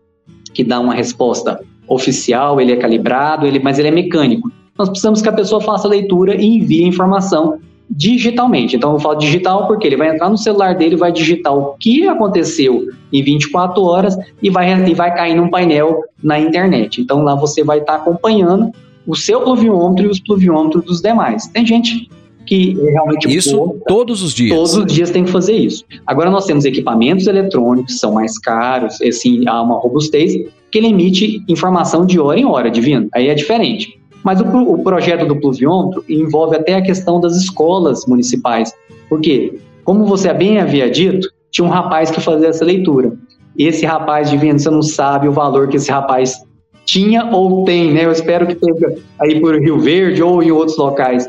que 0.54 0.64
dá 0.64 0.80
uma 0.80 0.94
resposta 0.94 1.60
oficial, 1.86 2.60
ele 2.60 2.72
é 2.72 2.76
calibrado, 2.76 3.46
ele, 3.46 3.58
mas 3.58 3.78
ele 3.78 3.88
é 3.88 3.90
mecânico. 3.90 4.50
Nós 4.78 4.88
precisamos 4.88 5.20
que 5.20 5.28
a 5.28 5.32
pessoa 5.32 5.60
faça 5.60 5.88
a 5.88 5.90
leitura 5.90 6.36
e 6.36 6.46
envie 6.46 6.84
a 6.84 6.88
informação 6.88 7.58
digitalmente. 7.90 8.76
Então, 8.76 8.92
eu 8.92 8.98
falo 8.98 9.16
digital 9.16 9.66
porque 9.66 9.86
ele 9.86 9.96
vai 9.96 10.08
entrar 10.08 10.28
no 10.28 10.38
celular 10.38 10.74
dele, 10.74 10.96
vai 10.96 11.12
digitar 11.12 11.56
o 11.56 11.74
que 11.78 12.06
aconteceu 12.06 12.88
em 13.12 13.22
24 13.22 13.82
horas 13.82 14.16
e 14.42 14.50
vai, 14.50 14.88
e 14.88 14.94
vai 14.94 15.14
cair 15.14 15.34
num 15.34 15.48
painel 15.48 16.02
na 16.22 16.38
internet. 16.38 17.00
Então, 17.00 17.22
lá 17.22 17.34
você 17.34 17.64
vai 17.64 17.78
estar 17.78 17.96
acompanhando 17.96 18.70
o 19.06 19.16
seu 19.16 19.40
pluviômetro 19.40 20.06
e 20.06 20.08
os 20.08 20.20
pluviômetros 20.20 20.84
dos 20.84 21.00
demais. 21.00 21.46
Tem 21.48 21.64
gente 21.64 22.10
que 22.48 22.72
realmente 22.72 23.28
Isso 23.36 23.76
todos 23.86 24.22
os 24.22 24.32
dias. 24.32 24.56
Todos 24.56 24.74
os 24.74 24.92
dias 24.92 25.10
tem 25.10 25.24
que 25.24 25.30
fazer 25.30 25.54
isso. 25.54 25.84
Agora 26.06 26.30
nós 26.30 26.46
temos 26.46 26.64
equipamentos 26.64 27.26
eletrônicos, 27.26 27.94
que 27.94 28.00
são 28.00 28.12
mais 28.12 28.38
caros, 28.38 29.00
assim, 29.02 29.46
há 29.46 29.60
uma 29.62 29.78
robustez, 29.78 30.32
que 30.70 30.78
ele 30.78 30.88
emite 30.88 31.42
informação 31.46 32.06
de 32.06 32.18
hora 32.18 32.40
em 32.40 32.46
hora, 32.46 32.70
divino. 32.70 33.08
Aí 33.14 33.28
é 33.28 33.34
diferente. 33.34 33.98
Mas 34.28 34.42
o, 34.42 34.44
o 34.44 34.82
projeto 34.82 35.24
do 35.24 35.40
pluviômetro 35.40 36.04
envolve 36.06 36.54
até 36.54 36.74
a 36.74 36.82
questão 36.82 37.18
das 37.18 37.34
escolas 37.34 38.04
municipais. 38.04 38.74
Por 39.08 39.22
quê? 39.22 39.58
Como 39.84 40.04
você 40.04 40.30
bem 40.34 40.60
havia 40.60 40.90
dito, 40.90 41.30
tinha 41.50 41.66
um 41.66 41.70
rapaz 41.70 42.10
que 42.10 42.20
fazia 42.20 42.48
essa 42.48 42.62
leitura. 42.62 43.14
Esse 43.56 43.86
rapaz, 43.86 44.28
divino, 44.28 44.58
você 44.58 44.68
não 44.68 44.82
sabe 44.82 45.28
o 45.28 45.32
valor 45.32 45.68
que 45.68 45.78
esse 45.78 45.90
rapaz 45.90 46.44
tinha 46.84 47.24
ou 47.24 47.64
tem, 47.64 47.90
né? 47.90 48.04
Eu 48.04 48.12
espero 48.12 48.46
que 48.46 48.54
tenha 48.54 48.98
aí 49.18 49.40
por 49.40 49.58
Rio 49.58 49.78
Verde 49.78 50.22
ou 50.22 50.42
em 50.42 50.50
outros 50.50 50.76
locais. 50.76 51.26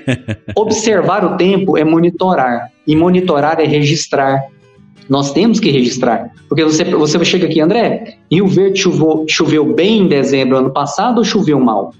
Observar 0.54 1.24
o 1.24 1.38
tempo 1.38 1.78
é 1.78 1.84
monitorar, 1.84 2.70
e 2.86 2.94
monitorar 2.94 3.58
é 3.58 3.64
registrar. 3.64 4.44
Nós 5.08 5.32
temos 5.32 5.58
que 5.58 5.70
registrar, 5.70 6.30
porque 6.46 6.62
você, 6.62 6.84
você 6.84 7.24
chega 7.24 7.46
aqui, 7.46 7.58
André, 7.58 8.18
Rio 8.30 8.46
Verde 8.46 8.82
choveu 9.28 9.64
bem 9.72 10.02
em 10.02 10.08
dezembro 10.08 10.58
ano 10.58 10.70
passado 10.70 11.16
ou 11.16 11.24
choveu 11.24 11.58
mal? 11.58 11.94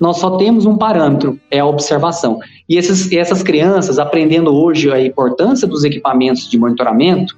Nós 0.00 0.18
só 0.18 0.36
temos 0.36 0.64
um 0.66 0.76
parâmetro, 0.76 1.38
é 1.50 1.58
a 1.58 1.66
observação. 1.66 2.38
E 2.68 2.78
essas 2.78 3.42
crianças, 3.42 3.98
aprendendo 3.98 4.54
hoje 4.54 4.90
a 4.90 5.04
importância 5.04 5.66
dos 5.66 5.84
equipamentos 5.84 6.48
de 6.48 6.58
monitoramento, 6.58 7.36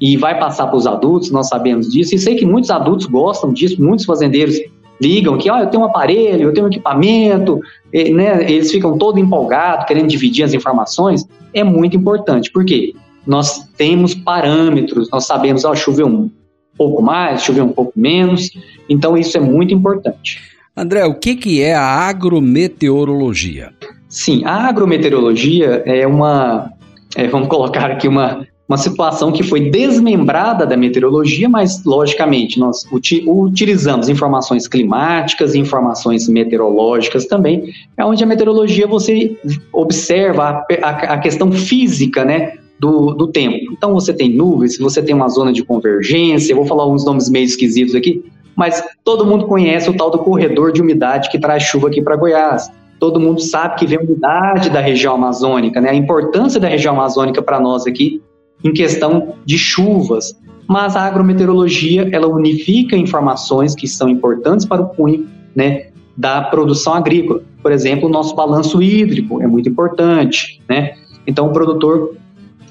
e 0.00 0.16
vai 0.16 0.36
passar 0.36 0.66
para 0.66 0.76
os 0.76 0.84
adultos, 0.84 1.30
nós 1.30 1.48
sabemos 1.48 1.88
disso, 1.88 2.12
e 2.12 2.18
sei 2.18 2.34
que 2.34 2.44
muitos 2.44 2.70
adultos 2.72 3.06
gostam 3.06 3.52
disso, 3.52 3.80
muitos 3.80 4.04
fazendeiros 4.04 4.56
ligam 5.00 5.38
que, 5.38 5.48
ó, 5.48 5.60
eu 5.60 5.68
tenho 5.68 5.84
um 5.84 5.86
aparelho, 5.86 6.48
eu 6.48 6.52
tenho 6.52 6.66
um 6.66 6.68
equipamento, 6.68 7.60
e, 7.92 8.12
né, 8.12 8.50
eles 8.50 8.72
ficam 8.72 8.98
todo 8.98 9.20
empolgados, 9.20 9.86
querendo 9.86 10.08
dividir 10.08 10.44
as 10.44 10.52
informações, 10.52 11.24
é 11.54 11.62
muito 11.62 11.96
importante, 11.96 12.50
por 12.50 12.64
quê? 12.64 12.92
Nós 13.24 13.68
temos 13.76 14.12
parâmetros, 14.12 15.08
nós 15.08 15.24
sabemos, 15.24 15.64
ó, 15.64 15.72
choveu 15.72 16.08
um 16.08 16.28
pouco 16.76 17.00
mais, 17.00 17.42
choveu 17.42 17.64
um 17.64 17.72
pouco 17.72 17.92
menos, 17.94 18.50
então 18.88 19.16
isso 19.16 19.36
é 19.36 19.40
muito 19.40 19.72
importante. 19.72 20.51
André, 20.74 21.04
o 21.04 21.14
que, 21.14 21.36
que 21.36 21.62
é 21.62 21.74
a 21.74 21.84
agrometeorologia? 21.84 23.72
Sim, 24.08 24.42
a 24.44 24.68
agrometeorologia 24.68 25.82
é 25.84 26.06
uma, 26.06 26.72
é, 27.14 27.28
vamos 27.28 27.48
colocar 27.48 27.90
aqui 27.90 28.08
uma, 28.08 28.46
uma 28.66 28.78
situação 28.78 29.30
que 29.30 29.42
foi 29.42 29.68
desmembrada 29.68 30.64
da 30.66 30.74
meteorologia, 30.74 31.46
mas 31.46 31.84
logicamente 31.84 32.58
nós 32.58 32.86
uti 32.90 33.22
utilizamos 33.26 34.08
informações 34.08 34.66
climáticas 34.66 35.54
informações 35.54 36.26
meteorológicas 36.26 37.26
também, 37.26 37.70
é 37.98 38.04
onde 38.04 38.24
a 38.24 38.26
meteorologia 38.26 38.86
você 38.86 39.36
observa 39.74 40.42
a, 40.44 40.66
a, 40.82 40.90
a 40.90 41.18
questão 41.18 41.52
física, 41.52 42.24
né, 42.24 42.54
do, 42.80 43.12
do, 43.12 43.28
tempo. 43.28 43.72
Então 43.72 43.92
você 43.92 44.12
tem 44.12 44.30
nuvens, 44.30 44.78
você 44.78 45.02
tem 45.02 45.14
uma 45.14 45.28
zona 45.28 45.52
de 45.52 45.62
convergência, 45.62 46.52
eu 46.52 46.56
vou 46.56 46.66
falar 46.66 46.86
uns 46.88 47.04
nomes 47.04 47.28
meio 47.28 47.44
esquisitos 47.44 47.94
aqui, 47.94 48.24
mas 48.56 48.82
todo 49.04 49.26
mundo 49.26 49.46
conhece 49.46 49.88
o 49.88 49.96
tal 49.96 50.10
do 50.10 50.18
corredor 50.18 50.72
de 50.72 50.82
umidade 50.82 51.30
que 51.30 51.38
traz 51.38 51.62
chuva 51.62 51.88
aqui 51.88 52.02
para 52.02 52.16
Goiás. 52.16 52.70
Todo 52.98 53.18
mundo 53.18 53.40
sabe 53.40 53.76
que 53.76 53.86
vem 53.86 53.98
umidade 53.98 54.70
da 54.70 54.80
região 54.80 55.14
amazônica, 55.14 55.80
né? 55.80 55.90
A 55.90 55.94
importância 55.94 56.60
da 56.60 56.68
região 56.68 56.94
amazônica 56.94 57.42
para 57.42 57.58
nós 57.58 57.86
aqui 57.86 58.22
em 58.62 58.72
questão 58.72 59.34
de 59.44 59.58
chuvas. 59.58 60.38
Mas 60.68 60.94
a 60.94 61.02
agrometeorologia, 61.02 62.08
ela 62.12 62.28
unifica 62.28 62.96
informações 62.96 63.74
que 63.74 63.88
são 63.88 64.08
importantes 64.08 64.64
para 64.64 64.82
o 64.82 64.88
cunho, 64.88 65.28
né? 65.54 65.86
da 66.16 66.42
produção 66.42 66.94
agrícola. 66.94 67.42
Por 67.62 67.72
exemplo, 67.72 68.08
o 68.08 68.12
nosso 68.12 68.34
balanço 68.34 68.82
hídrico 68.82 69.42
é 69.42 69.46
muito 69.46 69.68
importante, 69.68 70.60
né? 70.68 70.94
Então, 71.26 71.46
o 71.46 71.52
produtor 71.52 72.16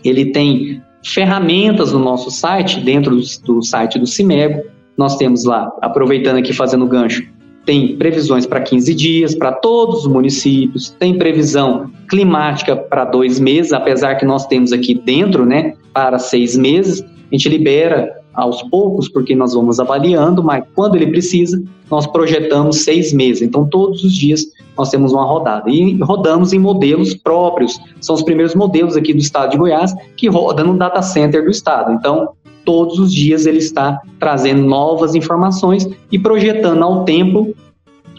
ele 0.03 0.27
tem 0.31 0.81
ferramentas 1.03 1.91
no 1.91 1.99
nosso 1.99 2.29
site, 2.29 2.79
dentro 2.79 3.15
do, 3.15 3.23
do 3.45 3.63
site 3.63 3.97
do 3.97 4.05
Cimego. 4.05 4.63
Nós 4.97 5.17
temos 5.17 5.45
lá, 5.45 5.71
aproveitando 5.81 6.37
aqui 6.37 6.53
fazendo 6.53 6.85
gancho, 6.85 7.23
tem 7.65 7.95
previsões 7.95 8.45
para 8.45 8.61
15 8.61 8.93
dias 8.95 9.35
para 9.35 9.51
todos 9.51 10.01
os 10.01 10.07
municípios, 10.07 10.89
tem 10.99 11.17
previsão 11.17 11.91
climática 12.09 12.75
para 12.75 13.05
dois 13.05 13.39
meses, 13.39 13.71
apesar 13.71 14.15
que 14.15 14.25
nós 14.25 14.47
temos 14.47 14.73
aqui 14.73 14.95
dentro, 14.95 15.45
né, 15.45 15.75
para 15.93 16.17
seis 16.17 16.57
meses. 16.57 17.01
A 17.01 17.35
gente 17.35 17.47
libera 17.49 18.21
aos 18.33 18.61
poucos, 18.63 19.09
porque 19.09 19.35
nós 19.35 19.53
vamos 19.53 19.79
avaliando, 19.79 20.43
mas 20.43 20.63
quando 20.73 20.95
ele 20.95 21.07
precisa, 21.07 21.61
nós 21.89 22.07
projetamos 22.07 22.83
seis 22.83 23.13
meses. 23.13 23.41
Então, 23.41 23.67
todos 23.67 24.03
os 24.03 24.13
dias 24.13 24.45
nós 24.77 24.89
temos 24.89 25.11
uma 25.11 25.25
rodada. 25.25 25.69
E 25.69 25.97
rodamos 25.99 26.53
em 26.53 26.59
modelos 26.59 27.13
próprios. 27.13 27.79
São 27.99 28.15
os 28.15 28.23
primeiros 28.23 28.55
modelos 28.55 28.95
aqui 28.95 29.13
do 29.13 29.19
estado 29.19 29.51
de 29.51 29.57
Goiás 29.57 29.93
que 30.15 30.27
rodam 30.29 30.67
no 30.67 30.77
data 30.77 31.01
center 31.01 31.43
do 31.43 31.51
estado. 31.51 31.91
Então, 31.91 32.29
todos 32.65 32.99
os 32.99 33.13
dias 33.13 33.45
ele 33.45 33.57
está 33.57 33.99
trazendo 34.19 34.63
novas 34.63 35.15
informações 35.15 35.87
e 36.11 36.19
projetando 36.19 36.83
ao 36.83 37.03
tempo 37.03 37.53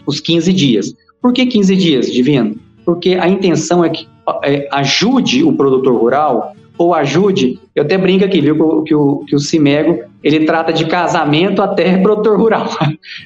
os 0.05 0.19
15 0.19 0.51
dias. 0.53 0.93
Por 1.21 1.33
que 1.33 1.45
15 1.45 1.75
dias, 1.75 2.11
Divino? 2.11 2.55
Porque 2.85 3.15
a 3.15 3.27
intenção 3.27 3.83
é 3.83 3.89
que 3.89 4.07
é, 4.43 4.67
ajude 4.71 5.43
o 5.43 5.53
produtor 5.53 5.95
rural 5.95 6.55
ou 6.77 6.93
ajude, 6.93 7.59
eu 7.75 7.83
até 7.83 7.97
brinco 7.97 8.25
aqui, 8.25 8.41
viu, 8.41 8.83
que 8.83 8.95
o, 8.95 9.19
que 9.19 9.35
o 9.35 9.39
Cimego, 9.39 10.03
ele 10.23 10.45
trata 10.45 10.73
de 10.73 10.85
casamento 10.85 11.61
até 11.61 11.97
produtor 12.01 12.37
rural. 12.37 12.69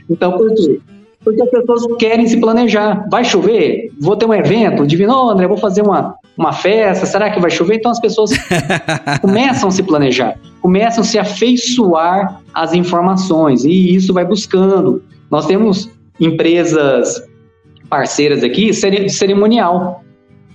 Então, 0.10 0.34
por 0.34 0.54
quê? 0.54 0.80
Porque 1.24 1.42
as 1.42 1.50
pessoas 1.50 1.98
querem 1.98 2.28
se 2.28 2.38
planejar. 2.40 3.06
Vai 3.10 3.26
chover? 3.26 3.92
Vou 4.00 4.16
ter 4.16 4.26
um 4.26 4.34
evento? 4.34 4.86
Divino, 4.86 5.14
oh, 5.14 5.30
André, 5.30 5.48
vou 5.48 5.58
fazer 5.58 5.82
uma, 5.82 6.16
uma 6.38 6.54
festa, 6.54 7.06
será 7.06 7.32
que 7.32 7.40
vai 7.40 7.50
chover? 7.50 7.76
Então 7.76 7.92
as 7.92 8.00
pessoas 8.00 8.32
começam 9.22 9.70
a 9.70 9.72
se 9.72 9.82
planejar, 9.82 10.38
começam 10.62 11.02
a 11.02 11.06
se 11.06 11.18
afeiçoar 11.18 12.42
às 12.54 12.74
informações 12.74 13.66
e 13.66 13.96
isso 13.96 14.14
vai 14.14 14.24
buscando. 14.24 15.02
Nós 15.32 15.46
temos 15.48 15.90
empresas 16.20 17.22
parceiras 17.90 18.44
aqui, 18.44 18.72
cerimonial. 18.74 20.04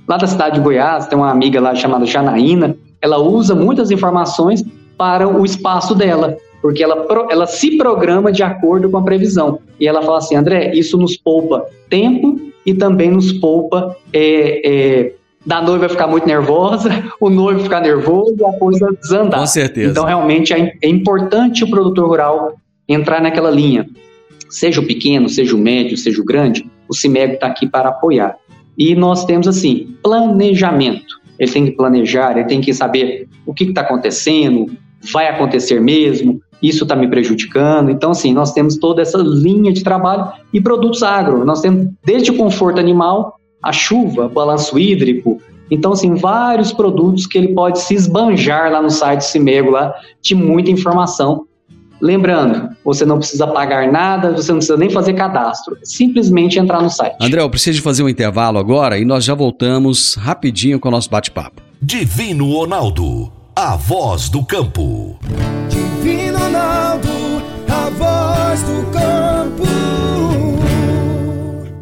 Lá 0.09 0.17
da 0.17 0.27
cidade 0.27 0.57
de 0.57 0.61
Goiás, 0.61 1.07
tem 1.07 1.19
uma 1.19 1.31
amiga 1.31 1.61
lá 1.61 1.75
chamada 1.75 2.05
Janaína, 2.05 2.77
ela 3.01 3.19
usa 3.19 3.55
muitas 3.55 3.91
informações 3.91 4.65
para 4.97 5.29
o 5.29 5.45
espaço 5.45 5.95
dela, 5.95 6.37
porque 6.61 6.83
ela, 6.83 7.07
ela 7.31 7.47
se 7.47 7.77
programa 7.77 8.31
de 8.31 8.43
acordo 8.43 8.89
com 8.89 8.99
a 8.99 9.03
previsão. 9.03 9.59
E 9.81 9.89
ela 9.89 10.03
fala 10.03 10.19
assim, 10.19 10.37
André, 10.37 10.73
isso 10.75 10.97
nos 10.97 11.17
poupa 11.17 11.67
tempo 11.89 12.39
e 12.65 12.75
também 12.75 13.11
nos 13.11 13.33
poupa 13.33 13.97
é, 14.13 14.71
é, 14.71 15.13
da 15.45 15.61
noiva 15.61 15.89
ficar 15.89 16.07
muito 16.07 16.27
nervosa, 16.27 16.91
o 17.21 17.29
noivo 17.29 17.61
ficar 17.61 17.81
nervoso 17.81 18.37
e 18.39 18.45
a 18.45 18.53
coisa 18.59 18.89
desandar. 19.01 19.41
Com 19.41 19.47
certeza. 19.47 19.91
Então, 19.91 20.05
realmente, 20.05 20.53
é, 20.53 20.75
é 20.81 20.89
importante 20.89 21.65
o 21.65 21.71
produtor 21.71 22.09
rural 22.09 22.55
entrar 22.89 23.21
naquela 23.21 23.51
linha. 23.51 23.89
Seja 24.49 24.81
o 24.81 24.87
pequeno, 24.87 25.29
seja 25.29 25.57
o 25.57 25.59
médio, 25.59 25.97
seja 25.97 26.21
o 26.21 26.25
grande, 26.25 26.69
o 26.89 26.95
CIMEG 26.95 27.35
está 27.35 27.47
aqui 27.47 27.67
para 27.67 27.89
apoiar. 27.89 28.37
E 28.77 28.95
nós 28.95 29.25
temos, 29.25 29.49
assim, 29.49 29.97
planejamento. 30.03 31.21
Ele 31.39 31.51
tem 31.51 31.65
que 31.65 31.73
planejar, 31.73 32.37
ele 32.37 32.47
tem 32.47 32.61
que 32.61 32.73
saber 32.73 33.29
o 33.47 33.53
que 33.53 33.65
está 33.65 33.81
acontecendo, 33.81 34.67
vai 35.13 35.27
acontecer 35.29 35.81
mesmo, 35.81 36.41
isso 36.63 36.85
está 36.85 36.95
me 36.95 37.09
prejudicando. 37.09 37.91
Então, 37.91 38.13
assim, 38.13 38.33
nós 38.33 38.53
temos 38.53 38.77
toda 38.77 39.03
essa 39.03 39.19
linha 39.19 39.73
de 39.73 39.83
trabalho 39.83 40.33
e 40.53 40.61
produtos 40.61 41.03
agro. 41.03 41.45
Nós 41.45 41.61
temos 41.61 41.89
desde 42.05 42.31
o 42.31 42.37
conforto 42.37 42.79
animal, 42.79 43.41
a 43.63 43.73
chuva, 43.73 44.29
balanço 44.29 44.79
hídrico. 44.79 45.41
Então, 45.71 45.93
assim, 45.93 46.15
vários 46.15 46.73
produtos 46.73 47.27
que 47.27 47.39
ele 47.39 47.49
pode 47.49 47.81
se 47.81 47.95
esbanjar 47.95 48.71
lá 48.71 48.83
no 48.83 48.91
site 48.91 49.25
Cimego, 49.25 49.71
lá, 49.71 49.95
de 50.21 50.35
muita 50.35 50.71
informação. 50.71 51.47
Lembrando, 52.01 52.69
você 52.85 53.07
não 53.07 53.19
precisa 53.19 53.47
pagar 53.47 53.91
nada, 53.91 54.33
você 54.33 54.51
não 54.51 54.59
precisa 54.59 54.77
nem 54.77 54.91
fazer 54.91 55.13
cadastro, 55.15 55.77
é 55.81 55.85
simplesmente 55.85 56.59
entrar 56.59 56.83
no 56.83 56.91
site. 56.91 57.15
André, 57.21 57.41
eu 57.41 57.49
preciso 57.49 57.81
fazer 57.81 58.03
um 58.03 58.09
intervalo 58.09 58.59
agora 58.59 58.99
e 58.99 59.05
nós 59.05 59.23
já 59.25 59.35
voltamos 59.35 60.17
rapidinho 60.17 60.81
com 60.81 60.89
o 60.89 60.91
nosso 60.91 61.09
bate-papo. 61.09 61.63
Divino 61.81 62.53
Ronaldo, 62.53 63.33
a 63.55 63.77
voz 63.77 64.29
do 64.29 64.45
campo. 64.45 65.17
Divino 65.69 66.39
Ronaldo, 66.39 67.09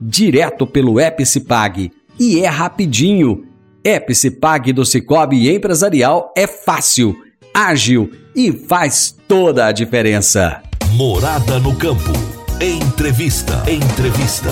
direto 0.00 0.66
pelo 0.66 1.00
Epicipag. 1.00 1.90
E 2.18 2.40
é 2.40 2.48
rapidinho. 2.48 3.44
Epicipag 3.82 4.72
do 4.72 4.84
Cicobi 4.84 5.54
Empresarial 5.54 6.32
é 6.36 6.46
fácil, 6.46 7.14
ágil 7.52 8.10
e 8.34 8.50
faz 8.50 9.14
toda 9.28 9.66
a 9.66 9.72
diferença. 9.72 10.62
Morada 10.92 11.58
no 11.58 11.74
campo. 11.76 12.12
Entrevista. 12.60 13.62
Entrevista. 13.70 14.48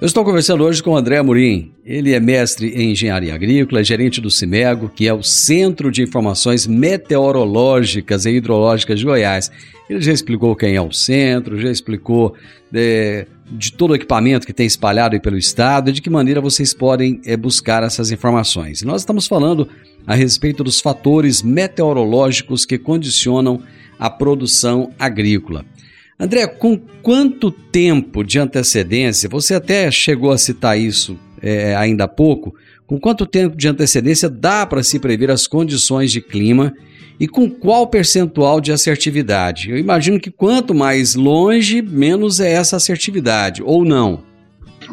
Eu 0.00 0.06
estou 0.06 0.24
conversando 0.24 0.62
hoje 0.62 0.80
com 0.80 0.92
o 0.92 0.96
André 0.96 1.16
Amorim. 1.16 1.72
Ele 1.84 2.12
é 2.12 2.20
mestre 2.20 2.68
em 2.68 2.92
engenharia 2.92 3.34
agrícola, 3.34 3.80
é 3.80 3.84
gerente 3.84 4.20
do 4.20 4.30
CIMEGO, 4.30 4.88
que 4.88 5.08
é 5.08 5.12
o 5.12 5.24
Centro 5.24 5.90
de 5.90 6.02
Informações 6.02 6.68
Meteorológicas 6.68 8.24
e 8.24 8.30
Hidrológicas 8.30 9.00
de 9.00 9.04
Goiás. 9.04 9.50
Ele 9.90 10.00
já 10.00 10.12
explicou 10.12 10.54
quem 10.54 10.76
é 10.76 10.80
o 10.80 10.92
centro, 10.92 11.58
já 11.60 11.68
explicou 11.68 12.34
de, 12.70 13.26
de 13.50 13.72
todo 13.72 13.92
o 13.92 13.94
equipamento 13.94 14.46
que 14.46 14.52
tem 14.52 14.66
espalhado 14.66 15.18
pelo 15.20 15.36
estado 15.36 15.90
e 15.90 15.92
de 15.92 16.02
que 16.02 16.10
maneira 16.10 16.40
vocês 16.40 16.74
podem 16.74 17.20
é, 17.24 17.36
buscar 17.36 17.82
essas 17.82 18.10
informações. 18.10 18.82
Nós 18.82 19.02
estamos 19.02 19.26
falando 19.26 19.68
a 20.06 20.14
respeito 20.14 20.62
dos 20.62 20.80
fatores 20.80 21.42
meteorológicos 21.42 22.66
que 22.66 22.78
condicionam 22.78 23.62
a 23.98 24.08
produção 24.10 24.92
agrícola. 24.98 25.64
André, 26.18 26.46
com 26.46 26.76
quanto 27.02 27.50
tempo 27.50 28.24
de 28.24 28.38
antecedência, 28.38 29.28
você 29.28 29.54
até 29.54 29.90
chegou 29.90 30.32
a 30.32 30.38
citar 30.38 30.78
isso 30.78 31.18
é, 31.40 31.76
ainda 31.76 32.04
há 32.04 32.08
pouco, 32.08 32.54
com 32.86 32.98
quanto 32.98 33.24
tempo 33.26 33.56
de 33.56 33.68
antecedência 33.68 34.28
dá 34.28 34.66
para 34.66 34.82
se 34.82 34.98
prever 34.98 35.30
as 35.30 35.46
condições 35.46 36.10
de 36.10 36.20
clima 36.20 36.74
e 37.20 37.26
com 37.26 37.50
qual 37.50 37.86
percentual 37.86 38.60
de 38.60 38.70
assertividade? 38.70 39.70
Eu 39.70 39.78
imagino 39.78 40.20
que 40.20 40.30
quanto 40.30 40.74
mais 40.74 41.14
longe, 41.14 41.82
menos 41.82 42.40
é 42.40 42.52
essa 42.52 42.76
assertividade, 42.76 43.62
ou 43.62 43.84
não? 43.84 44.20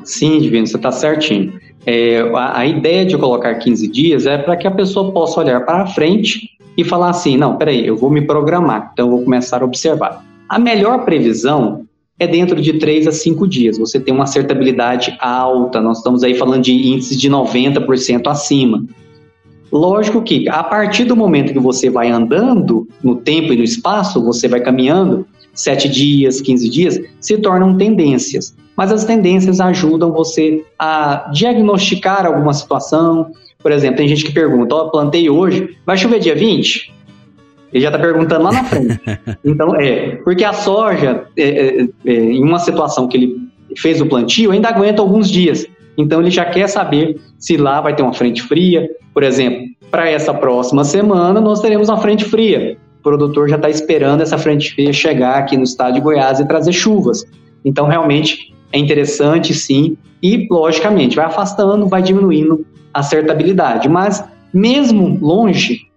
Sim, 0.03 0.39
Divino, 0.39 0.65
você 0.65 0.75
está 0.75 0.91
certinho. 0.91 1.59
É, 1.85 2.19
a, 2.33 2.59
a, 2.59 2.65
ideia 2.65 3.05
de 3.05 3.15
colocar 3.17 3.53
15 3.55 3.87
dias 3.87 4.25
é 4.25 4.37
para 4.37 4.55
que 4.57 4.67
a 4.67 4.71
pessoa 4.71 5.11
possa 5.11 5.39
olhar 5.39 5.63
para 5.65 5.85
frente 5.85 6.49
e 6.75 6.83
falar 6.83 7.11
assim: 7.11 7.37
não, 7.37 7.57
peraí, 7.57 7.85
eu 7.85 7.95
vou 7.95 8.09
me 8.09 8.21
programar, 8.21 8.89
então 8.91 9.05
eu 9.05 9.11
vou 9.11 9.23
começar 9.23 9.61
a 9.61 9.65
observar. 9.65 10.25
A 10.49 10.57
melhor 10.57 11.05
previsão 11.05 11.85
é 12.17 12.25
dentro 12.27 12.59
de 12.61 12.73
3 12.73 13.07
a 13.07 13.11
5 13.11 13.47
dias. 13.47 13.77
Você 13.77 13.99
tem 13.99 14.13
uma 14.13 14.23
acertabilidade 14.23 15.15
alta, 15.19 15.81
nós 15.81 15.97
estamos 15.97 16.23
aí 16.23 16.33
falando 16.33 16.63
de 16.63 16.73
índices 16.73 17.19
de 17.19 17.29
90% 17.29 18.27
acima. 18.27 18.83
Lógico 19.71 20.21
que 20.21 20.47
a 20.47 20.63
partir 20.63 21.05
do 21.05 21.15
momento 21.15 21.53
que 21.53 21.59
você 21.59 21.89
vai 21.89 22.09
andando 22.09 22.87
no 23.03 23.15
tempo 23.15 23.51
e 23.51 23.57
no 23.57 23.63
espaço, 23.63 24.23
você 24.23 24.47
vai 24.47 24.61
caminhando, 24.61 25.25
7 25.53 25.89
dias, 25.89 26.41
15 26.41 26.69
dias, 26.69 27.01
se 27.19 27.37
tornam 27.37 27.77
tendências. 27.77 28.55
Mas 28.75 28.91
as 28.91 29.05
tendências 29.05 29.59
ajudam 29.59 30.11
você 30.11 30.63
a 30.77 31.29
diagnosticar 31.31 32.25
alguma 32.25 32.53
situação. 32.53 33.31
Por 33.59 33.71
exemplo, 33.71 33.97
tem 33.97 34.07
gente 34.07 34.25
que 34.25 34.33
pergunta: 34.33 34.75
Ó, 34.75 34.85
oh, 34.85 34.91
plantei 34.91 35.29
hoje, 35.29 35.77
vai 35.85 35.97
chover 35.97 36.19
dia 36.19 36.35
20? 36.35 36.93
Ele 37.73 37.81
já 37.81 37.89
está 37.89 37.99
perguntando 37.99 38.43
lá 38.43 38.51
na 38.53 38.63
frente. 38.63 38.99
então, 39.43 39.75
é, 39.75 40.17
porque 40.17 40.43
a 40.43 40.53
soja, 40.53 41.25
é, 41.37 41.43
é, 41.43 41.87
é, 42.05 42.13
em 42.13 42.43
uma 42.43 42.59
situação 42.59 43.07
que 43.07 43.17
ele 43.17 43.37
fez 43.77 43.99
o 43.99 44.05
plantio, 44.05 44.51
ainda 44.51 44.69
aguenta 44.69 45.01
alguns 45.01 45.29
dias. 45.29 45.65
Então, 45.97 46.21
ele 46.21 46.29
já 46.29 46.45
quer 46.45 46.67
saber 46.67 47.19
se 47.37 47.57
lá 47.57 47.81
vai 47.81 47.95
ter 47.95 48.03
uma 48.03 48.13
frente 48.13 48.41
fria. 48.41 48.89
Por 49.15 49.23
exemplo, 49.23 49.65
para 49.89 50.09
essa 50.09 50.33
próxima 50.33 50.83
semana, 50.83 51.39
nós 51.39 51.61
teremos 51.61 51.87
uma 51.87 51.97
frente 51.97 52.25
fria. 52.25 52.77
O 52.99 53.01
produtor 53.01 53.47
já 53.47 53.55
está 53.55 53.69
esperando 53.69 54.19
essa 54.19 54.37
frente 54.37 54.73
fria 54.73 54.91
chegar 54.91 55.37
aqui 55.37 55.55
no 55.55 55.63
estado 55.63 55.93
de 55.93 56.01
Goiás 56.01 56.41
e 56.41 56.45
trazer 56.45 56.73
chuvas. 56.73 57.23
Então, 57.63 57.87
realmente, 57.87 58.53
é 58.73 58.77
interessante 58.77 59.53
sim, 59.53 59.95
e 60.21 60.45
logicamente 60.51 61.15
vai 61.15 61.23
afastando, 61.23 61.87
vai 61.87 62.01
diminuindo 62.01 62.65
a 62.93 62.99
acertabilidade. 62.99 63.87
Mas 63.87 64.21
mesmo 64.53 65.17
longe, 65.21 65.87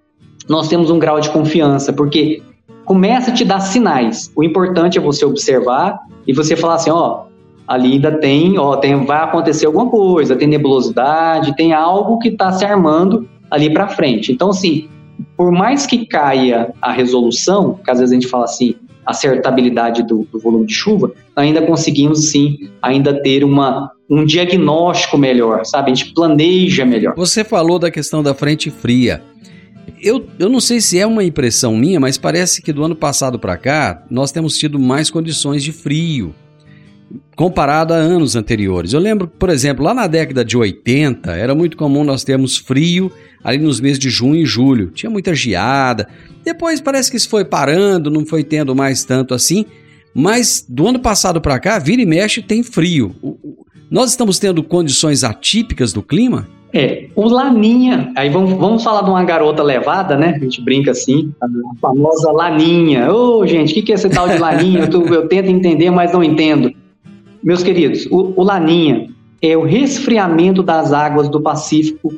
nós 0.48 0.68
temos 0.68 0.88
um 0.88 0.98
grau 1.00 1.18
de 1.18 1.28
confiança, 1.30 1.92
porque 1.92 2.40
começa 2.84 3.32
a 3.32 3.34
te 3.34 3.44
dar 3.44 3.58
sinais. 3.58 4.30
O 4.36 4.44
importante 4.44 4.96
é 4.96 5.00
você 5.00 5.24
observar 5.24 5.98
e 6.24 6.32
você 6.32 6.54
falar 6.54 6.74
assim, 6.74 6.90
ó, 6.90 7.24
ali 7.68 7.92
ainda 7.92 8.10
tem, 8.18 8.58
ó, 8.58 8.76
tem, 8.76 9.04
vai 9.04 9.22
acontecer 9.22 9.66
alguma 9.66 9.90
coisa, 9.90 10.34
tem 10.34 10.48
nebulosidade, 10.48 11.54
tem 11.54 11.74
algo 11.74 12.18
que 12.18 12.28
está 12.28 12.50
se 12.50 12.64
armando 12.64 13.28
ali 13.50 13.70
para 13.70 13.88
frente. 13.88 14.32
Então, 14.32 14.48
assim, 14.48 14.88
por 15.36 15.52
mais 15.52 15.84
que 15.84 16.06
caia 16.06 16.72
a 16.80 16.90
resolução, 16.90 17.78
que 17.84 17.90
às 17.90 17.98
vezes 17.98 18.12
a 18.12 18.14
gente 18.14 18.26
fala 18.26 18.44
assim, 18.44 18.74
acertabilidade 19.04 20.02
do, 20.02 20.26
do 20.32 20.38
volume 20.38 20.66
de 20.66 20.72
chuva, 20.72 21.12
ainda 21.36 21.60
conseguimos 21.60 22.30
sim, 22.30 22.70
ainda 22.80 23.22
ter 23.22 23.44
uma, 23.44 23.90
um 24.08 24.24
diagnóstico 24.24 25.18
melhor, 25.18 25.64
sabe? 25.66 25.90
A 25.90 25.94
gente 25.94 26.14
planeja 26.14 26.86
melhor. 26.86 27.14
Você 27.16 27.44
falou 27.44 27.78
da 27.78 27.90
questão 27.90 28.22
da 28.22 28.32
frente 28.32 28.70
fria. 28.70 29.22
Eu, 30.00 30.26
eu 30.38 30.48
não 30.48 30.60
sei 30.60 30.80
se 30.80 30.98
é 30.98 31.06
uma 31.06 31.24
impressão 31.24 31.76
minha, 31.76 32.00
mas 32.00 32.16
parece 32.16 32.62
que 32.62 32.72
do 32.72 32.84
ano 32.84 32.94
passado 32.94 33.38
para 33.38 33.56
cá 33.56 34.02
nós 34.10 34.32
temos 34.32 34.56
tido 34.56 34.78
mais 34.78 35.10
condições 35.10 35.62
de 35.62 35.72
frio 35.72 36.34
comparado 37.36 37.94
a 37.94 37.96
anos 37.96 38.36
anteriores. 38.36 38.92
Eu 38.92 39.00
lembro, 39.00 39.28
por 39.28 39.50
exemplo, 39.50 39.84
lá 39.84 39.94
na 39.94 40.06
década 40.06 40.44
de 40.44 40.56
80, 40.56 41.32
era 41.32 41.54
muito 41.54 41.76
comum 41.76 42.04
nós 42.04 42.24
termos 42.24 42.56
frio 42.56 43.10
ali 43.42 43.58
nos 43.58 43.80
meses 43.80 43.98
de 43.98 44.10
junho 44.10 44.36
e 44.36 44.46
julho. 44.46 44.90
Tinha 44.90 45.08
muita 45.08 45.34
geada. 45.34 46.08
Depois 46.44 46.80
parece 46.80 47.10
que 47.10 47.16
isso 47.16 47.28
foi 47.28 47.44
parando, 47.44 48.10
não 48.10 48.26
foi 48.26 48.42
tendo 48.42 48.74
mais 48.74 49.04
tanto 49.04 49.34
assim. 49.34 49.64
Mas 50.14 50.64
do 50.68 50.88
ano 50.88 50.98
passado 50.98 51.40
para 51.40 51.58
cá, 51.58 51.78
vira 51.78 52.02
e 52.02 52.06
mexe, 52.06 52.42
tem 52.42 52.62
frio. 52.62 53.14
Nós 53.90 54.10
estamos 54.10 54.38
tendo 54.38 54.62
condições 54.62 55.24
atípicas 55.24 55.92
do 55.92 56.02
clima? 56.02 56.48
É, 56.72 57.06
o 57.16 57.26
Laninha, 57.26 58.12
aí 58.14 58.28
vamos, 58.28 58.52
vamos 58.52 58.84
falar 58.84 59.02
de 59.02 59.08
uma 59.08 59.24
garota 59.24 59.62
levada, 59.62 60.16
né? 60.16 60.34
A 60.36 60.38
gente 60.38 60.62
brinca 60.62 60.90
assim, 60.90 61.32
a 61.42 61.46
famosa 61.80 62.30
Laninha. 62.30 63.10
Ô, 63.10 63.38
oh, 63.38 63.46
gente, 63.46 63.72
o 63.72 63.74
que, 63.74 63.82
que 63.82 63.92
é 63.92 63.94
esse 63.94 64.10
tal 64.10 64.28
de 64.28 64.36
Laninha? 64.36 64.88
Eu, 64.92 65.06
eu, 65.06 65.28
tento 65.28 65.48
entender, 65.48 65.90
mas 65.90 66.12
não 66.12 66.22
entendo. 66.22 66.70
Meus 67.42 67.62
queridos, 67.62 68.06
o, 68.06 68.32
o 68.36 68.42
Laninha 68.42 69.08
é 69.40 69.56
o 69.56 69.64
resfriamento 69.64 70.62
das 70.62 70.92
águas 70.92 71.28
do 71.28 71.40
Pacífico 71.40 72.12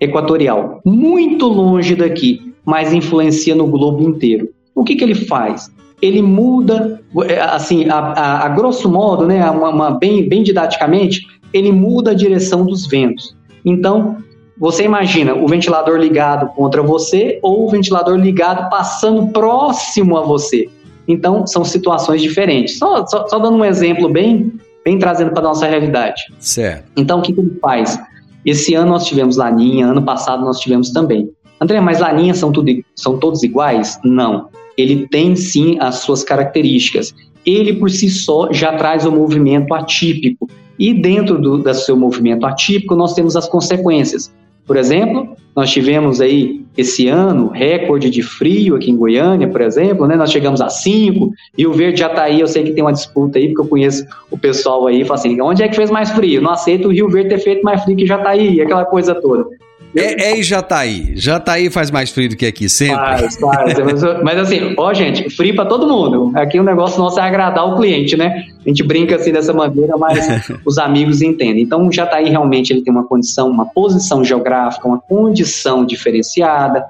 Equatorial, 0.00 0.80
muito 0.84 1.46
longe 1.46 1.94
daqui, 1.94 2.52
mas 2.64 2.92
influencia 2.92 3.54
no 3.54 3.66
globo 3.66 4.02
inteiro. 4.02 4.48
O 4.74 4.84
que, 4.84 4.96
que 4.96 5.04
ele 5.04 5.14
faz? 5.14 5.70
Ele 6.00 6.22
muda, 6.22 7.00
é, 7.28 7.40
assim, 7.40 7.88
a, 7.88 7.98
a, 7.98 8.46
a 8.46 8.48
grosso 8.48 8.90
modo, 8.90 9.26
né, 9.26 9.48
uma, 9.50 9.70
uma, 9.70 9.90
bem, 9.90 10.28
bem 10.28 10.42
didaticamente, 10.42 11.26
ele 11.52 11.70
muda 11.70 12.12
a 12.12 12.14
direção 12.14 12.64
dos 12.64 12.86
ventos. 12.86 13.36
Então, 13.64 14.16
você 14.58 14.84
imagina 14.84 15.34
o 15.34 15.46
ventilador 15.46 15.98
ligado 15.98 16.46
contra 16.54 16.82
você 16.82 17.38
ou 17.42 17.66
o 17.66 17.68
ventilador 17.68 18.16
ligado 18.16 18.68
passando 18.70 19.28
próximo 19.28 20.16
a 20.16 20.22
você. 20.22 20.68
Então, 21.06 21.46
são 21.46 21.64
situações 21.64 22.22
diferentes. 22.22 22.78
Só, 22.78 23.06
só, 23.06 23.26
só 23.28 23.38
dando 23.38 23.56
um 23.56 23.64
exemplo 23.64 24.08
bem, 24.08 24.52
bem 24.84 24.98
trazendo 24.98 25.30
para 25.30 25.40
a 25.40 25.44
nossa 25.44 25.66
realidade. 25.66 26.22
Certo. 26.38 26.84
Então, 26.96 27.18
o 27.18 27.22
que, 27.22 27.32
que 27.32 27.40
ele 27.40 27.58
faz? 27.60 27.98
Esse 28.44 28.74
ano 28.74 28.90
nós 28.90 29.06
tivemos 29.06 29.36
laninha, 29.36 29.86
ano 29.86 30.02
passado 30.02 30.44
nós 30.44 30.60
tivemos 30.60 30.90
também. 30.90 31.30
André, 31.60 31.80
mas 31.80 32.00
laninha 32.00 32.34
são, 32.34 32.50
tudo, 32.50 32.72
são 32.96 33.18
todos 33.18 33.42
iguais? 33.42 33.98
Não. 34.04 34.48
Ele 34.76 35.06
tem 35.08 35.36
sim 35.36 35.78
as 35.80 35.96
suas 35.96 36.24
características. 36.24 37.14
Ele 37.46 37.74
por 37.74 37.90
si 37.90 38.08
só 38.08 38.52
já 38.52 38.76
traz 38.76 39.04
o 39.04 39.10
um 39.10 39.16
movimento 39.16 39.72
atípico. 39.74 40.48
E 40.78 40.92
dentro 40.92 41.40
do, 41.40 41.58
do 41.58 41.74
seu 41.74 41.96
movimento 41.96 42.44
atípico, 42.44 42.96
nós 42.96 43.14
temos 43.14 43.36
as 43.36 43.48
consequências. 43.48 44.32
Por 44.66 44.76
exemplo, 44.76 45.36
nós 45.54 45.70
tivemos 45.70 46.20
aí 46.20 46.62
esse 46.76 47.08
ano 47.08 47.48
recorde 47.48 48.08
de 48.08 48.22
frio 48.22 48.76
aqui 48.76 48.90
em 48.90 48.96
Goiânia, 48.96 49.48
por 49.48 49.60
exemplo, 49.60 50.06
né? 50.06 50.16
Nós 50.16 50.30
chegamos 50.30 50.60
a 50.60 50.70
5, 50.70 51.30
e 51.58 51.66
o 51.66 51.72
Verde 51.72 52.00
já 52.00 52.06
está 52.06 52.22
aí, 52.22 52.40
eu 52.40 52.46
sei 52.46 52.62
que 52.62 52.72
tem 52.72 52.82
uma 52.82 52.92
disputa 52.92 53.38
aí, 53.38 53.48
porque 53.48 53.60
eu 53.60 53.68
conheço 53.68 54.06
o 54.30 54.38
pessoal 54.38 54.86
aí, 54.86 55.04
fala 55.04 55.18
assim, 55.18 55.40
onde 55.40 55.62
é 55.62 55.68
que 55.68 55.76
fez 55.76 55.90
mais 55.90 56.10
frio? 56.10 56.40
Não 56.40 56.50
aceito 56.50 56.88
o 56.88 56.92
Rio 56.92 57.08
Verde 57.08 57.30
ter 57.30 57.38
feito 57.38 57.62
mais 57.62 57.82
frio 57.82 57.96
que 57.96 58.06
já 58.06 58.16
está 58.16 58.30
aí, 58.30 58.60
aquela 58.60 58.84
coisa 58.84 59.14
toda. 59.14 59.46
É, 59.94 60.30
é, 60.30 60.38
e 60.38 60.42
Jataí. 60.42 61.12
Jataí 61.16 61.70
faz 61.70 61.90
mais 61.90 62.10
frio 62.10 62.28
do 62.28 62.36
que 62.36 62.46
aqui, 62.46 62.68
sempre. 62.68 62.96
Faz, 62.96 63.38
faz. 63.38 63.78
mas, 63.78 64.22
mas, 64.22 64.38
assim, 64.38 64.74
ó, 64.78 64.92
gente, 64.94 65.28
frio 65.30 65.54
para 65.54 65.66
todo 65.66 65.86
mundo. 65.86 66.32
Aqui 66.34 66.58
o 66.58 66.62
negócio 66.62 66.98
nosso 66.98 67.20
é 67.20 67.22
agradar 67.22 67.66
o 67.66 67.76
cliente, 67.76 68.16
né? 68.16 68.44
A 68.64 68.68
gente 68.68 68.82
brinca 68.82 69.16
assim 69.16 69.32
dessa 69.32 69.52
maneira, 69.52 69.96
mas 69.98 70.26
os 70.64 70.78
amigos 70.78 71.20
entendem. 71.20 71.62
Então, 71.62 71.86
o 71.86 71.92
Jataí 71.92 72.28
realmente 72.30 72.72
ele 72.72 72.82
tem 72.82 72.92
uma 72.92 73.04
condição, 73.04 73.50
uma 73.50 73.66
posição 73.66 74.24
geográfica, 74.24 74.88
uma 74.88 74.98
condição 74.98 75.84
diferenciada. 75.84 76.84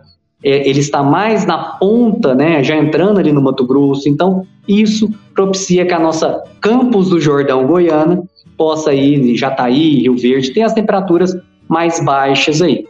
É, 0.44 0.68
ele 0.68 0.80
está 0.80 1.02
mais 1.02 1.44
na 1.44 1.58
ponta, 1.58 2.34
né? 2.34 2.62
Já 2.62 2.76
entrando 2.76 3.18
ali 3.18 3.32
no 3.32 3.42
Mato 3.42 3.66
Grosso. 3.66 4.08
Então, 4.08 4.46
isso 4.68 5.10
propicia 5.34 5.84
que 5.84 5.92
a 5.92 5.98
nossa 5.98 6.42
Campos 6.60 7.10
do 7.10 7.20
Jordão 7.20 7.66
Goiana 7.66 8.22
possa 8.56 8.94
ir, 8.94 9.36
Jataí, 9.36 10.02
Rio 10.02 10.16
Verde, 10.16 10.52
ter 10.52 10.62
as 10.62 10.72
temperaturas 10.72 11.36
mais 11.68 12.04
baixas 12.04 12.60
aí. 12.60 12.84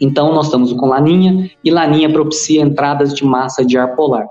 Então, 0.00 0.34
nós 0.34 0.46
estamos 0.46 0.72
com 0.72 0.86
laninha 0.86 1.50
e 1.64 1.70
laninha 1.70 2.10
propicia 2.10 2.60
entradas 2.60 3.14
de 3.14 3.24
massa 3.24 3.64
de 3.64 3.78
ar 3.78 3.94
polar. 3.96 4.26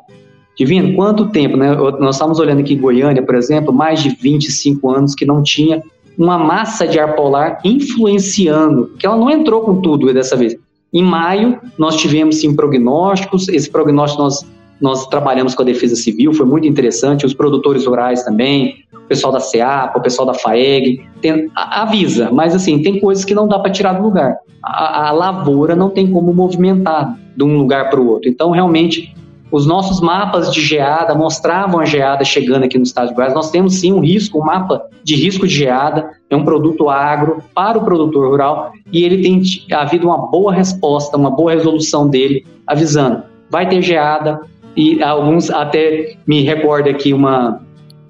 Divino, 0.58 0.96
quanto 0.96 1.30
tempo, 1.30 1.58
né? 1.58 1.76
Nós 1.76 2.16
estamos 2.16 2.40
olhando 2.40 2.62
aqui 2.62 2.76
em 2.76 2.80
Goiânia, 2.80 3.22
por 3.22 3.36
exemplo, 3.36 3.74
mais 3.74 4.02
de 4.02 4.10
25 4.10 4.90
anos 4.90 5.14
que 5.14 5.26
não 5.26 5.44
tinha 5.44 5.84
uma 6.18 6.38
massa 6.38 6.88
de 6.88 6.98
ar 6.98 7.16
polar 7.16 7.60
influenciando, 7.66 8.92
que 8.98 9.06
ela 9.06 9.18
não 9.18 9.30
entrou 9.30 9.62
com 9.62 9.82
tudo 9.82 10.14
dessa 10.14 10.36
vez. 10.36 10.56
Em 10.94 11.04
maio, 11.04 11.60
nós 11.78 11.98
tivemos 11.98 12.38
sim 12.38 12.56
prognósticos, 12.56 13.50
esse 13.50 13.70
prognóstico 13.70 14.24
nós, 14.24 14.46
nós 14.80 15.08
trabalhamos 15.08 15.56
com 15.56 15.62
a 15.62 15.66
Defesa 15.66 15.96
Civil, 15.96 16.34
foi 16.34 16.46
muito 16.46 16.68
interessante, 16.68 17.26
os 17.26 17.34
produtores 17.34 17.86
rurais 17.86 18.24
também, 18.24 18.84
o 18.94 19.08
pessoal 19.08 19.32
da 19.32 19.40
SEAPA, 19.40 20.00
o 20.00 20.02
pessoal 20.02 20.26
da 20.26 20.34
FAEG, 20.34 21.02
tem, 21.22 21.50
avisa, 21.56 22.30
mas 22.32 22.56
assim, 22.56 22.82
tem 22.82 23.00
coisas 23.00 23.24
que 23.24 23.34
não 23.34 23.48
dá 23.48 23.60
para 23.60 23.72
tirar 23.72 23.94
do 23.94 24.04
lugar. 24.04 24.38
A, 24.64 25.10
a, 25.10 25.12
lavoura 25.12 25.76
não 25.76 25.90
tem 25.90 26.12
como 26.12 26.34
movimentar 26.34 27.18
de 27.36 27.44
um 27.44 27.58
lugar 27.58 27.90
para 27.90 28.02
o 28.02 28.08
outro. 28.08 28.30
Então, 28.30 28.50
realmente, 28.50 29.16
os 29.52 29.66
nossos 29.66 30.02
mapas 30.02 30.52
de 30.52 30.60
geada 30.60 31.14
mostravam 31.14 31.80
a 31.80 31.86
geada 31.86 32.24
chegando 32.24 32.64
aqui 32.64 32.78
no 32.78 32.84
estado 32.84 33.10
de 33.10 33.14
Goiás. 33.14 33.34
Nós 33.34 33.52
temos 33.52 33.76
sim 33.76 33.94
um 33.94 34.00
risco, 34.00 34.40
um 34.40 34.46
mapa 34.46 34.84
de 35.04 35.16
risco 35.16 35.48
de 35.48 35.56
geada, 35.56 36.10
é 36.30 36.36
um 36.36 36.44
produto 36.44 36.90
agro 36.90 37.44
para 37.54 37.78
o 37.78 37.86
produtor 37.86 38.28
rural 38.28 38.74
e 38.92 39.04
ele 39.04 39.22
tem 39.22 39.42
havido 39.72 40.08
uma 40.08 40.30
boa 40.30 40.52
resposta, 40.52 41.16
uma 41.16 41.30
boa 41.30 41.54
resolução 41.54 42.08
dele, 42.08 42.46
avisando, 42.66 43.24
vai 43.50 43.70
ter 43.70 43.82
geada, 43.82 44.42
e 44.76 45.02
alguns 45.02 45.50
até 45.50 46.16
me 46.28 46.42
recorda 46.44 46.90
aqui 46.90 47.14
uma 47.14 47.62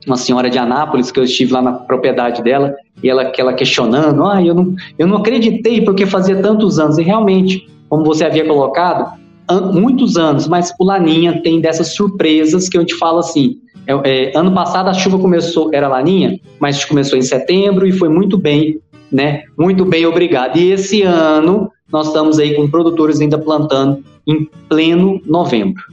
uma 0.05 0.17
senhora 0.17 0.49
de 0.49 0.57
Anápolis, 0.57 1.11
que 1.11 1.19
eu 1.19 1.23
estive 1.23 1.51
lá 1.51 1.61
na 1.61 1.73
propriedade 1.73 2.43
dela, 2.43 2.75
e 3.01 3.09
ela, 3.09 3.31
ela 3.37 3.53
questionando, 3.53 4.23
ah, 4.25 4.41
eu 4.43 4.53
não, 4.53 4.75
eu 4.97 5.07
não 5.07 5.17
acreditei 5.17 5.81
porque 5.81 6.05
fazia 6.05 6.41
tantos 6.41 6.79
anos. 6.79 6.97
E 6.97 7.03
realmente, 7.03 7.67
como 7.89 8.05
você 8.05 8.23
havia 8.23 8.45
colocado, 8.45 9.19
an, 9.49 9.71
muitos 9.71 10.17
anos, 10.17 10.47
mas 10.47 10.73
o 10.79 10.85
Laninha 10.85 11.41
tem 11.41 11.59
dessas 11.59 11.93
surpresas 11.93 12.69
que 12.69 12.77
eu 12.77 12.85
te 12.85 12.95
falo 12.95 13.19
assim, 13.19 13.57
é, 13.87 14.31
é, 14.31 14.37
ano 14.37 14.53
passado 14.53 14.89
a 14.89 14.93
chuva 14.93 15.19
começou, 15.19 15.69
era 15.73 15.87
Laninha, 15.87 16.39
mas 16.59 16.85
começou 16.85 17.17
em 17.17 17.21
setembro 17.21 17.85
e 17.85 17.91
foi 17.91 18.09
muito 18.09 18.37
bem, 18.37 18.79
né? 19.11 19.43
Muito 19.57 19.85
bem, 19.85 20.05
obrigado. 20.05 20.57
E 20.57 20.71
esse 20.71 21.01
ano 21.01 21.71
nós 21.91 22.07
estamos 22.07 22.39
aí 22.39 22.55
com 22.55 22.67
produtores 22.67 23.19
ainda 23.21 23.37
plantando 23.37 24.03
em 24.27 24.49
pleno 24.67 25.21
novembro. 25.25 25.83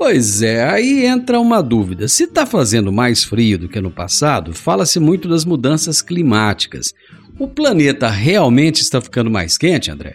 Pois 0.00 0.40
é, 0.40 0.64
aí 0.64 1.04
entra 1.04 1.38
uma 1.38 1.62
dúvida. 1.62 2.08
Se 2.08 2.24
está 2.24 2.46
fazendo 2.46 2.90
mais 2.90 3.22
frio 3.22 3.58
do 3.58 3.68
que 3.68 3.82
no 3.82 3.90
passado, 3.90 4.54
fala-se 4.54 4.98
muito 4.98 5.28
das 5.28 5.44
mudanças 5.44 6.00
climáticas. 6.00 6.94
O 7.38 7.46
planeta 7.46 8.08
realmente 8.08 8.80
está 8.80 8.98
ficando 8.98 9.30
mais 9.30 9.58
quente, 9.58 9.90
André? 9.90 10.14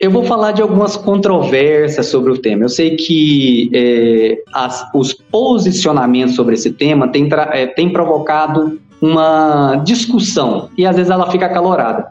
Eu 0.00 0.10
vou 0.10 0.24
falar 0.24 0.50
de 0.50 0.62
algumas 0.62 0.96
controvérsias 0.96 2.06
sobre 2.06 2.32
o 2.32 2.38
tema. 2.38 2.64
Eu 2.64 2.68
sei 2.68 2.96
que 2.96 3.70
é, 3.72 4.38
as, 4.52 4.84
os 4.92 5.14
posicionamentos 5.14 6.34
sobre 6.34 6.56
esse 6.56 6.72
tema 6.72 7.06
têm, 7.06 7.28
é, 7.52 7.66
provocado 7.90 8.80
uma 9.00 9.76
discussão 9.76 10.70
e 10.76 10.84
às 10.84 10.96
vezes 10.96 11.12
ela 11.12 11.30
fica 11.30 11.46
acalorada. 11.46 12.08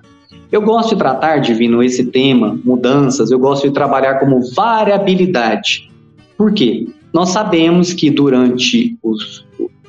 Eu 0.49 0.61
gosto 0.61 0.91
de 0.91 0.95
tratar, 0.95 1.39
Divino, 1.39 1.83
esse 1.83 2.05
tema, 2.05 2.57
mudanças, 2.63 3.29
eu 3.29 3.37
gosto 3.37 3.67
de 3.67 3.73
trabalhar 3.73 4.21
como 4.21 4.39
variabilidade. 4.55 5.87
Por 6.37 6.53
quê? 6.53 6.87
Nós 7.13 7.29
sabemos 7.29 7.93
que 7.93 8.09
durante 8.09 8.97
os 9.01 9.45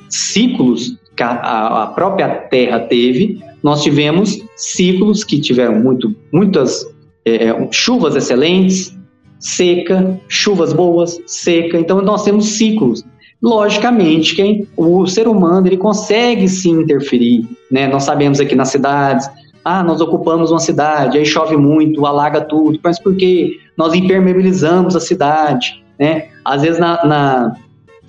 ciclos 0.09 0.97
que 1.15 1.23
a, 1.23 1.83
a 1.83 1.87
própria 1.87 2.27
Terra 2.27 2.79
teve, 2.79 3.39
nós 3.61 3.83
tivemos 3.83 4.41
ciclos 4.55 5.23
que 5.23 5.39
tiveram 5.39 5.79
muito, 5.79 6.15
muitas 6.31 6.85
é, 7.25 7.55
chuvas 7.71 8.15
excelentes, 8.15 8.97
seca, 9.39 10.19
chuvas 10.27 10.73
boas, 10.73 11.19
seca. 11.25 11.77
Então 11.77 12.01
nós 12.01 12.23
temos 12.23 12.49
ciclos. 12.49 13.03
logicamente 13.41 14.35
que 14.35 14.67
o 14.75 15.05
ser 15.07 15.27
humano 15.27 15.67
ele 15.67 15.77
consegue 15.77 16.47
sim 16.47 16.81
interferir, 16.81 17.45
né? 17.71 17.87
Nós 17.87 18.03
sabemos 18.03 18.39
aqui 18.39 18.55
nas 18.55 18.69
cidades, 18.69 19.29
ah, 19.63 19.83
nós 19.83 20.01
ocupamos 20.01 20.51
uma 20.51 20.59
cidade, 20.59 21.17
aí 21.17 21.25
chove 21.25 21.55
muito, 21.55 22.05
alaga 22.05 22.41
tudo, 22.41 22.79
mas 22.83 22.99
por 22.99 23.15
quê? 23.15 23.57
Nós 23.77 23.93
impermeabilizamos 23.93 24.95
a 24.95 24.99
cidade, 24.99 25.83
né? 25.99 26.27
Às 26.45 26.61
vezes 26.61 26.79
na, 26.79 27.05
na, 27.05 27.55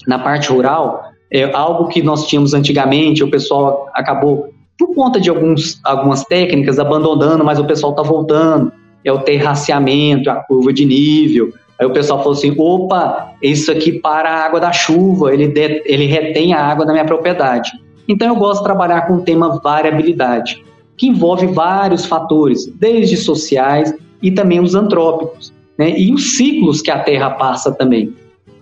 na 0.06 0.18
parte 0.18 0.50
rural, 0.50 1.04
é 1.30 1.44
algo 1.54 1.88
que 1.88 2.02
nós 2.02 2.26
tínhamos 2.26 2.54
antigamente, 2.54 3.22
o 3.22 3.30
pessoal 3.30 3.88
acabou, 3.94 4.48
por 4.78 4.94
conta 4.94 5.20
de 5.20 5.28
alguns, 5.28 5.80
algumas 5.84 6.24
técnicas, 6.24 6.78
abandonando, 6.78 7.44
mas 7.44 7.58
o 7.58 7.64
pessoal 7.64 7.92
está 7.92 8.02
voltando, 8.02 8.72
é 9.04 9.12
o 9.12 9.20
terraceamento, 9.20 10.30
a 10.30 10.36
curva 10.36 10.72
de 10.72 10.84
nível, 10.84 11.52
Aí 11.80 11.86
o 11.86 11.92
pessoal 11.92 12.18
falou 12.18 12.34
assim: 12.34 12.54
opa, 12.58 13.32
isso 13.42 13.72
aqui 13.72 13.92
para 13.92 14.28
a 14.28 14.44
água 14.44 14.60
da 14.60 14.70
chuva, 14.70 15.32
ele, 15.32 15.48
de, 15.48 15.82
ele 15.86 16.04
retém 16.04 16.52
a 16.52 16.62
água 16.62 16.84
da 16.84 16.92
minha 16.92 17.06
propriedade. 17.06 17.70
Então 18.06 18.28
eu 18.28 18.36
gosto 18.36 18.58
de 18.58 18.64
trabalhar 18.64 19.06
com 19.06 19.14
o 19.14 19.22
tema 19.22 19.58
variabilidade, 19.64 20.62
que 20.94 21.06
envolve 21.06 21.46
vários 21.46 22.04
fatores, 22.04 22.66
desde 22.66 23.16
sociais 23.16 23.94
e 24.20 24.30
também 24.30 24.60
os 24.60 24.74
antrópicos, 24.74 25.54
né? 25.80 25.98
e 25.98 26.12
os 26.12 26.36
ciclos 26.36 26.82
que 26.82 26.90
a 26.90 26.98
Terra 26.98 27.30
passa 27.30 27.72
também. 27.72 28.12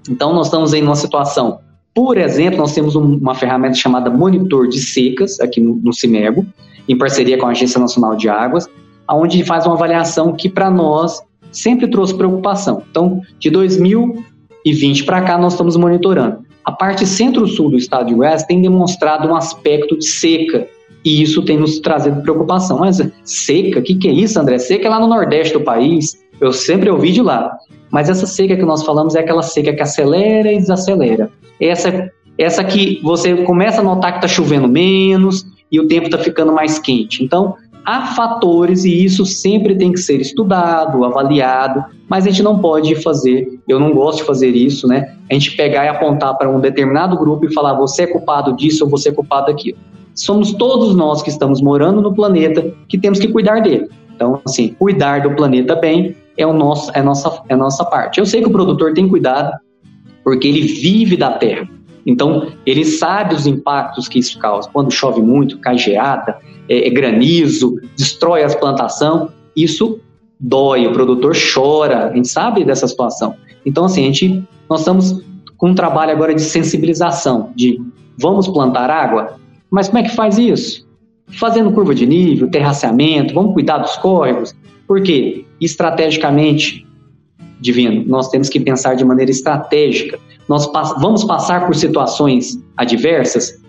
Então 0.09 0.33
nós 0.33 0.47
estamos 0.47 0.73
em 0.73 0.83
uma 0.83 0.95
situação, 0.95 1.59
por 1.93 2.17
exemplo, 2.17 2.59
nós 2.59 2.73
temos 2.73 2.95
um, 2.95 3.17
uma 3.17 3.35
ferramenta 3.35 3.75
chamada 3.75 4.09
Monitor 4.09 4.69
de 4.69 4.79
Secas, 4.79 5.41
aqui 5.41 5.61
no, 5.61 5.93
CIMERGO, 5.93 6.47
em 6.89 6.97
parceria 6.97 7.37
com 7.37 7.47
a 7.47 7.51
Agência 7.51 7.81
Nacional 7.81 8.15
de 8.15 8.29
Águas, 8.29 8.69
onde 9.11 9.43
faz 9.43 9.67
uma 9.67 9.75
avaliação 9.75 10.33
que 10.33 10.49
para 10.49 10.71
nós 10.71 11.21
sempre 11.51 11.89
trouxe 11.89 12.15
preocupação. 12.15 12.85
Então, 12.89 13.21
de 13.41 13.51
2020 13.51 15.03
para 15.05 15.23
cá, 15.23 15.37
nós 15.37 15.55
estamos 15.55 15.77
monitorando. 15.77 16.47
A 16.65 16.71
parte 16.71 17.05
centro-sul 17.05 17.71
do 17.71 17.77
estado 17.77 18.07
de 18.07 18.15
Goiás 18.15 18.45
tem 18.45 18.63
demonstrado 18.63 19.27
um 19.27 19.35
aspecto 19.35 19.99
de 19.99 20.07
seca, 20.07 20.69
e 21.05 21.21
isso 21.21 21.43
tem 21.43 21.59
nos 21.59 21.81
trazido 21.81 22.23
preocupação. 22.23 22.79
Mas 22.79 23.01
seca? 23.25 23.81
O 23.81 23.83
que, 23.83 23.97
que 23.97 24.07
é 24.07 24.13
isso, 24.13 24.39
André? 24.39 24.59
Seca 24.59 24.87
é 24.87 24.91
lá 24.91 25.01
no 25.01 25.09
nordeste 25.09 25.55
do 25.55 25.63
país, 25.63 26.17
eu 26.41 26.53
sempre 26.53 26.91
ouvi 26.91 27.13
de 27.13 27.23
lá. 27.23 27.57
Mas 27.91 28.09
essa 28.09 28.27
seca 28.27 28.57
que 28.57 28.65
nós 28.65 28.85
falamos 28.85 29.15
é 29.15 29.21
aquela 29.21 29.43
seca 29.43 29.73
que 29.73 29.83
acelera 29.83 30.53
e 30.53 30.59
desacelera. 30.59 31.31
Essa, 31.61 32.11
essa 32.37 32.63
que 32.63 33.01
você 33.03 33.35
começa 33.45 33.81
a 33.81 33.85
notar 33.85 34.13
que 34.13 34.19
está 34.19 34.29
chovendo 34.29 34.69
menos 34.69 35.47
e 35.71 35.81
o 35.81 35.89
tempo 35.89 36.07
está 36.07 36.19
ficando 36.19 36.53
mais 36.53 36.79
quente. 36.79 37.25
Então, 37.25 37.57
há 37.85 38.09
fatores 38.15 38.85
e 38.85 39.05
isso 39.05 39.25
sempre 39.25 39.75
tem 39.75 39.93
que 39.93 39.99
ser 39.99 40.21
estudado, 40.21 41.05
avaliado, 41.05 41.85
mas 42.09 42.27
a 42.27 42.31
gente 42.31 42.43
não 42.43 42.59
pode 42.59 42.95
fazer, 42.97 43.49
eu 43.67 43.81
não 43.81 43.93
gosto 43.93 44.19
de 44.19 44.25
fazer 44.25 44.51
isso, 44.51 44.87
né? 44.87 45.15
A 45.31 45.35
gente 45.35 45.57
pegar 45.57 45.87
e 45.87 45.89
apontar 45.89 46.37
para 46.37 46.51
um 46.51 46.61
determinado 46.61 47.17
grupo 47.17 47.47
e 47.47 47.53
falar 47.55 47.75
você 47.75 48.03
é 48.03 48.07
culpado 48.07 48.55
disso 48.55 48.85
ou 48.85 48.91
você 48.91 49.09
é 49.09 49.13
culpado 49.13 49.47
daquilo. 49.47 49.79
Somos 50.15 50.53
todos 50.53 50.95
nós 50.95 51.23
que 51.23 51.31
estamos 51.31 51.63
morando 51.63 52.03
no 52.03 52.15
planeta 52.15 52.75
que 52.89 52.99
temos 52.99 53.19
que 53.19 53.29
cuidar 53.29 53.61
dele. 53.61 53.89
Então, 54.15 54.41
assim, 54.45 54.75
cuidar 54.79 55.23
do 55.23 55.31
planeta 55.31 55.77
bem 55.77 56.15
é, 56.39 56.47
o 56.47 56.53
nosso, 56.53 56.91
é, 56.95 57.03
nossa, 57.03 57.43
é 57.49 57.55
a 57.55 57.57
nossa 57.57 57.85
parte. 57.85 58.19
Eu 58.19 58.25
sei 58.25 58.41
que 58.41 58.49
o 58.49 58.53
produtor 58.53 58.95
tem 58.95 59.09
cuidado, 59.09 59.53
porque 60.23 60.47
ele 60.47 60.63
vive 60.63 61.17
da 61.17 61.33
terra. 61.33 61.69
Então, 62.07 62.53
ele 62.65 62.85
sabe 62.85 63.35
os 63.35 63.47
impactos 63.47 64.09
que 64.09 64.19
isso 64.19 64.39
causa. 64.39 64.71
Quando 64.73 64.91
chove 64.91 65.21
muito, 65.21 65.59
cai 65.59 65.77
geada, 65.77 66.39
é, 66.69 66.87
é 66.87 66.91
granizo, 66.91 67.77
destrói 67.97 68.43
as 68.45 68.55
plantações, 68.55 69.31
isso 69.55 70.01
dói, 70.41 70.87
o 70.87 70.93
produtor 70.93 71.35
chora, 71.35 72.07
a 72.07 72.15
gente 72.15 72.29
sabe 72.29 72.65
dessa 72.65 72.87
situação. 72.87 73.35
Então, 73.67 73.85
assim, 73.85 74.03
a 74.03 74.07
gente, 74.07 74.45
nós 74.71 74.81
estamos 74.81 75.21
com 75.57 75.71
um 75.71 75.75
trabalho 75.75 76.13
agora 76.13 76.33
de 76.35 76.41
sensibilização, 76.41 77.51
de 77.57 77.81
vamos 78.17 78.47
plantar 78.47 78.89
água, 78.89 79.37
mas 79.69 79.89
como 79.89 79.99
é 79.99 80.03
que 80.05 80.15
faz 80.15 80.39
isso? 80.39 80.87
Fazendo 81.33 81.73
curva 81.73 81.95
de 81.95 82.07
nível, 82.07 82.49
terraceamento, 82.49 83.35
vamos 83.35 83.53
cuidar 83.53 83.79
dos 83.79 83.97
córregos, 83.97 84.55
porque 84.87 85.45
estrategicamente, 85.61 86.87
divino, 87.61 88.05
nós 88.07 88.29
temos 88.29 88.49
que 88.49 88.61
pensar 88.61 88.95
de 88.95 89.05
maneira 89.05 89.31
estratégica. 89.31 90.19
Nós 90.49 90.67
pass 90.67 90.95
vamos 91.01 91.25
passar 91.25 91.67
por 91.67 91.75
situações 91.75 92.59
adversas, 92.77 93.61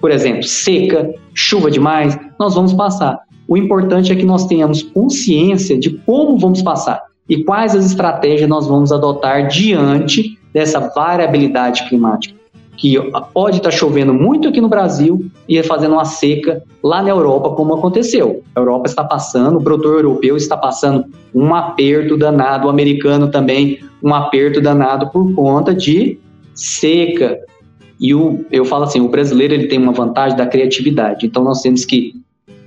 por 0.00 0.10
exemplo, 0.10 0.42
seca, 0.42 1.14
chuva 1.32 1.70
demais, 1.70 2.18
nós 2.38 2.54
vamos 2.54 2.72
passar. 2.72 3.20
O 3.48 3.56
importante 3.56 4.12
é 4.12 4.16
que 4.16 4.24
nós 4.24 4.46
tenhamos 4.46 4.82
consciência 4.82 5.78
de 5.78 5.90
como 5.90 6.38
vamos 6.38 6.62
passar 6.62 7.02
e 7.28 7.44
quais 7.44 7.74
as 7.74 7.86
estratégias 7.86 8.48
nós 8.48 8.66
vamos 8.66 8.92
adotar 8.92 9.48
diante 9.48 10.38
dessa 10.52 10.80
variabilidade 10.94 11.88
climática. 11.88 12.35
Que 12.76 12.96
pode 13.32 13.56
estar 13.56 13.70
chovendo 13.70 14.12
muito 14.12 14.48
aqui 14.48 14.60
no 14.60 14.68
Brasil 14.68 15.26
e 15.48 15.62
fazendo 15.62 15.92
uma 15.92 16.04
seca 16.04 16.62
lá 16.82 17.02
na 17.02 17.08
Europa, 17.08 17.50
como 17.50 17.74
aconteceu. 17.74 18.42
A 18.54 18.60
Europa 18.60 18.86
está 18.86 19.02
passando, 19.02 19.58
o 19.58 19.62
produtor 19.62 19.96
europeu 19.96 20.36
está 20.36 20.56
passando 20.56 21.06
um 21.34 21.54
aperto 21.54 22.16
danado, 22.16 22.66
o 22.66 22.70
americano 22.70 23.28
também 23.28 23.80
um 24.02 24.14
aperto 24.14 24.60
danado 24.60 25.08
por 25.10 25.34
conta 25.34 25.74
de 25.74 26.18
seca, 26.54 27.38
e 27.98 28.14
o, 28.14 28.44
eu 28.50 28.64
falo 28.64 28.84
assim, 28.84 29.00
o 29.00 29.08
brasileiro 29.08 29.54
ele 29.54 29.68
tem 29.68 29.78
uma 29.78 29.92
vantagem 29.92 30.36
da 30.36 30.46
criatividade. 30.46 31.26
Então 31.26 31.42
nós 31.42 31.62
temos 31.62 31.84
que 31.84 32.14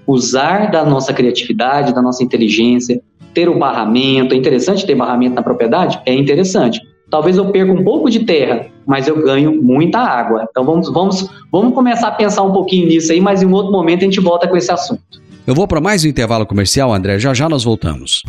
usar 0.07 0.71
da 0.71 0.83
nossa 0.83 1.13
criatividade, 1.13 1.93
da 1.93 2.01
nossa 2.01 2.23
inteligência, 2.23 3.01
ter 3.33 3.47
o 3.47 3.57
barramento. 3.57 4.33
É 4.33 4.37
interessante 4.37 4.85
ter 4.85 4.95
barramento 4.95 5.35
na 5.35 5.43
propriedade? 5.43 6.01
É 6.05 6.13
interessante. 6.13 6.81
Talvez 7.09 7.37
eu 7.37 7.51
perca 7.51 7.71
um 7.71 7.83
pouco 7.83 8.09
de 8.09 8.19
terra, 8.19 8.67
mas 8.89 9.07
eu 9.07 9.23
ganho 9.23 9.61
muita 9.61 9.99
água. 9.99 10.47
Então 10.49 10.65
vamos, 10.65 10.91
vamos, 10.91 11.29
vamos 11.51 11.75
começar 11.75 12.07
a 12.07 12.11
pensar 12.11 12.41
um 12.41 12.51
pouquinho 12.51 12.87
nisso 12.87 13.11
aí, 13.11 13.21
mas 13.21 13.43
em 13.43 13.45
um 13.45 13.53
outro 13.53 13.71
momento 13.71 13.99
a 13.99 14.05
gente 14.05 14.19
volta 14.19 14.47
com 14.47 14.57
esse 14.57 14.71
assunto. 14.71 15.21
Eu 15.45 15.53
vou 15.53 15.67
para 15.67 15.79
mais 15.79 16.03
um 16.03 16.07
intervalo 16.07 16.43
comercial, 16.43 16.91
André. 16.91 17.19
Já 17.19 17.31
já 17.31 17.47
nós 17.47 17.63
voltamos. 17.63 18.23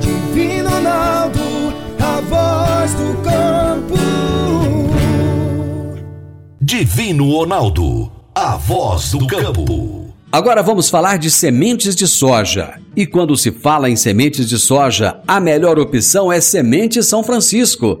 Divino 0.00 0.70
Ronaldo, 0.70 1.40
a 2.00 2.20
voz 2.22 2.94
do 2.94 3.22
campo. 3.22 3.94
Divino 6.58 7.30
Ronaldo, 7.30 8.10
a 8.34 8.56
voz 8.56 9.12
do 9.12 9.26
campo. 9.26 10.06
Agora 10.32 10.62
vamos 10.62 10.88
falar 10.88 11.18
de 11.18 11.30
sementes 11.30 11.94
de 11.94 12.06
soja. 12.06 12.74
E 12.96 13.06
quando 13.06 13.36
se 13.36 13.50
fala 13.50 13.90
em 13.90 13.96
sementes 13.96 14.48
de 14.48 14.58
soja, 14.58 15.18
a 15.28 15.38
melhor 15.38 15.78
opção 15.78 16.32
é 16.32 16.40
Semente 16.40 17.02
São 17.02 17.22
Francisco. 17.22 18.00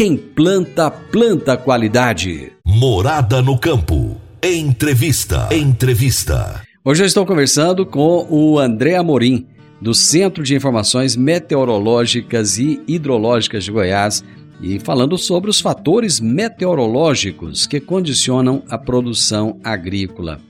quem 0.00 0.16
planta, 0.16 0.90
planta 0.90 1.58
qualidade. 1.58 2.50
Morada 2.64 3.42
no 3.42 3.58
campo. 3.58 4.18
Entrevista. 4.42 5.54
Entrevista. 5.54 6.62
Hoje 6.82 7.02
eu 7.02 7.06
estou 7.06 7.26
conversando 7.26 7.84
com 7.84 8.26
o 8.30 8.58
André 8.58 8.96
Amorim, 8.96 9.46
do 9.78 9.92
Centro 9.92 10.42
de 10.42 10.54
Informações 10.54 11.16
Meteorológicas 11.16 12.56
e 12.56 12.80
Hidrológicas 12.88 13.62
de 13.62 13.72
Goiás, 13.72 14.24
e 14.62 14.80
falando 14.80 15.18
sobre 15.18 15.50
os 15.50 15.60
fatores 15.60 16.18
meteorológicos 16.18 17.66
que 17.66 17.78
condicionam 17.78 18.62
a 18.70 18.78
produção 18.78 19.60
agrícola. 19.62 20.40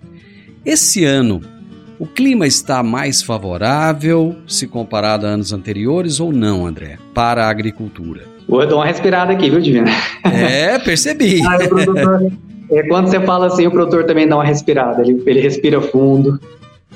Esse 0.65 1.05
ano, 1.05 1.41
o 1.99 2.07
clima 2.07 2.47
está 2.47 2.85
mais 2.85 3.21
favorável 3.21 4.37
se 4.47 4.69
comparado 4.69 5.27
a 5.27 5.31
anos 5.31 5.53
anteriores 5.53 6.21
ou 6.21 6.31
não, 6.31 6.65
André, 6.65 7.01
para 7.13 7.47
a 7.47 7.51
agricultura? 7.51 8.31
Vou 8.49 8.67
dar 8.67 8.77
uma 8.77 8.85
respirada 8.85 9.33
aqui, 9.33 9.49
viu, 9.51 9.61
Divina? 9.61 9.91
É, 10.25 10.79
percebi. 10.79 11.41
ah, 11.47 11.59
produtor, 11.69 12.33
é, 12.71 12.83
quando 12.89 13.09
você 13.09 13.21
fala 13.21 13.47
assim, 13.47 13.67
o 13.67 13.71
produtor 13.71 14.05
também 14.05 14.27
dá 14.27 14.37
uma 14.37 14.45
respirada, 14.45 15.03
ele, 15.03 15.23
ele 15.27 15.41
respira 15.41 15.81
fundo, 15.81 16.39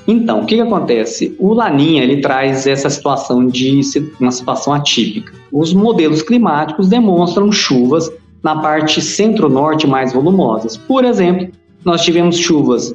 então, 0.07 0.41
o 0.41 0.45
que, 0.45 0.55
que, 0.55 0.61
acontece? 0.61 1.35
O 1.39 1.53
Laninha 1.53 2.03
ele 2.03 2.21
traz 2.21 2.67
essa 2.67 2.89
situação 2.89 3.47
de 3.47 3.81
uma 4.19 4.31
situação 4.31 4.73
atípica. 4.73 5.33
Os 5.51 5.73
modelos 5.73 6.21
climáticos 6.21 6.87
demonstram 6.87 7.51
chuvas 7.51 8.11
na 8.43 8.55
parte 8.55 9.01
centro-norte 9.01 9.87
mais 9.87 10.13
volumosas. 10.13 10.77
Por 10.77 11.03
exemplo, 11.03 11.47
nós 11.83 12.03
tivemos 12.03 12.37
chuvas 12.37 12.93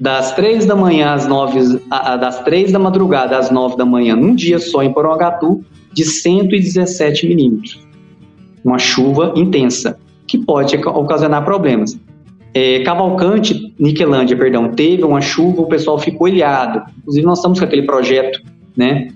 das 0.00 0.34
3 0.34 0.66
da 0.66 0.74
manhã 0.74 1.12
às 1.12 1.26
9, 1.28 1.80
das 1.88 2.40
3 2.42 2.72
da 2.72 2.78
madrugada 2.78 3.38
às 3.38 3.50
9 3.50 3.76
da 3.76 3.84
manhã, 3.84 4.16
num 4.16 4.34
dia 4.34 4.58
só 4.58 4.82
em 4.82 4.92
Porongatu, 4.92 5.64
de 5.92 6.04
117 6.04 7.26
milímetros. 7.28 7.87
Uma 8.64 8.78
chuva 8.78 9.32
intensa, 9.36 9.98
que 10.26 10.38
pode 10.38 10.76
ocasionar 10.76 11.44
problemas. 11.44 11.98
É, 12.54 12.80
Cavalcante, 12.80 13.74
Niquelândia, 13.78 14.36
perdão, 14.36 14.70
teve 14.70 15.04
uma 15.04 15.20
chuva, 15.20 15.62
o 15.62 15.66
pessoal 15.66 15.98
ficou 15.98 16.28
ilhado. 16.28 16.82
Inclusive, 16.98 17.26
nós 17.26 17.38
estamos 17.38 17.58
com 17.58 17.64
aquele 17.64 17.82
projeto, 17.82 18.40
né, 18.76 19.08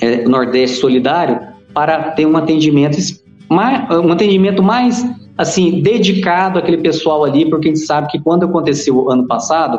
é, 0.00 0.26
Nordeste 0.26 0.76
Solidário, 0.76 1.38
para 1.72 2.10
ter 2.12 2.26
um 2.26 2.36
atendimento 2.36 2.96
um 3.48 4.12
atendimento 4.12 4.62
mais 4.62 5.04
assim 5.36 5.80
dedicado 5.80 6.58
àquele 6.58 6.78
pessoal 6.78 7.24
ali, 7.24 7.48
porque 7.48 7.68
a 7.68 7.74
gente 7.74 7.84
sabe 7.84 8.08
que 8.08 8.18
quando 8.18 8.44
aconteceu 8.44 9.10
ano 9.10 9.26
passado, 9.26 9.78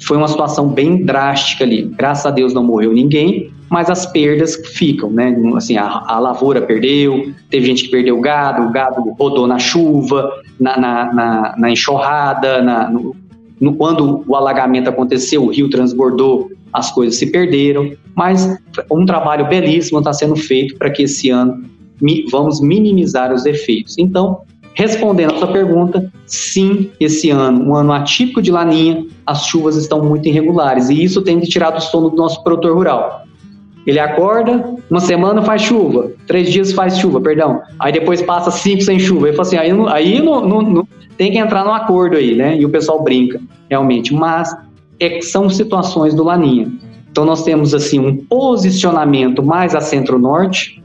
foi 0.00 0.16
uma 0.16 0.28
situação 0.28 0.68
bem 0.68 1.04
drástica 1.04 1.64
ali. 1.64 1.82
Graças 1.96 2.26
a 2.26 2.30
Deus 2.30 2.54
não 2.54 2.62
morreu 2.62 2.92
ninguém, 2.92 3.50
mas 3.68 3.90
as 3.90 4.06
perdas 4.06 4.56
ficam, 4.74 5.10
né? 5.10 5.36
Assim, 5.56 5.76
a, 5.76 6.04
a 6.06 6.18
lavoura 6.18 6.62
perdeu, 6.62 7.32
teve 7.50 7.66
gente 7.66 7.84
que 7.84 7.90
perdeu 7.90 8.18
o 8.18 8.20
gado, 8.20 8.62
o 8.62 8.70
gado 8.70 9.02
rodou 9.18 9.46
na 9.46 9.58
chuva, 9.58 10.30
na, 10.58 10.78
na, 10.78 11.12
na, 11.12 11.54
na 11.56 11.70
enxurrada, 11.70 12.62
na, 12.62 12.88
no, 12.88 13.14
no, 13.60 13.74
quando 13.74 14.24
o 14.26 14.36
alagamento 14.36 14.88
aconteceu, 14.88 15.44
o 15.44 15.50
rio 15.50 15.68
transbordou, 15.68 16.50
as 16.72 16.92
coisas 16.92 17.16
se 17.16 17.26
perderam, 17.26 17.92
mas 18.14 18.58
um 18.90 19.04
trabalho 19.04 19.48
belíssimo 19.48 19.98
está 19.98 20.12
sendo 20.12 20.36
feito 20.36 20.76
para 20.76 20.90
que 20.90 21.02
esse 21.02 21.30
ano 21.30 21.62
mi, 22.00 22.24
vamos 22.30 22.60
minimizar 22.60 23.32
os 23.32 23.44
efeitos. 23.44 23.96
Então, 23.98 24.42
Respondendo 24.78 25.34
a 25.34 25.38
sua 25.38 25.48
pergunta, 25.48 26.08
sim, 26.24 26.92
esse 27.00 27.30
ano, 27.30 27.68
um 27.68 27.74
ano 27.74 27.92
atípico 27.92 28.40
de 28.40 28.52
laninha, 28.52 29.04
as 29.26 29.44
chuvas 29.44 29.74
estão 29.74 30.04
muito 30.04 30.28
irregulares 30.28 30.88
e 30.88 31.02
isso 31.02 31.20
tem 31.20 31.40
tirado 31.40 31.78
o 31.78 31.80
sono 31.80 32.10
do 32.10 32.16
nosso 32.16 32.44
produtor 32.44 32.76
rural. 32.76 33.24
Ele 33.84 33.98
acorda, 33.98 34.76
uma 34.88 35.00
semana 35.00 35.42
faz 35.42 35.62
chuva, 35.62 36.12
três 36.28 36.48
dias 36.52 36.70
faz 36.70 36.96
chuva, 36.96 37.20
perdão. 37.20 37.60
Aí 37.80 37.92
depois 37.92 38.22
passa 38.22 38.52
cinco 38.52 38.82
sem 38.82 39.00
chuva. 39.00 39.26
Ele 39.26 39.36
fala 39.36 39.48
assim, 39.48 39.56
aí, 39.56 39.72
aí 39.88 40.22
não, 40.22 40.86
tem 41.16 41.32
que 41.32 41.38
entrar 41.38 41.64
no 41.64 41.72
acordo 41.72 42.16
aí, 42.16 42.36
né? 42.36 42.56
E 42.56 42.64
o 42.64 42.70
pessoal 42.70 43.02
brinca, 43.02 43.40
realmente. 43.68 44.14
Mas 44.14 44.56
é, 45.00 45.20
são 45.22 45.50
situações 45.50 46.14
do 46.14 46.22
Laninha. 46.22 46.70
Então 47.10 47.24
nós 47.24 47.42
temos 47.42 47.74
assim 47.74 47.98
um 47.98 48.16
posicionamento 48.16 49.42
mais 49.42 49.74
a 49.74 49.80
centro-norte, 49.80 50.80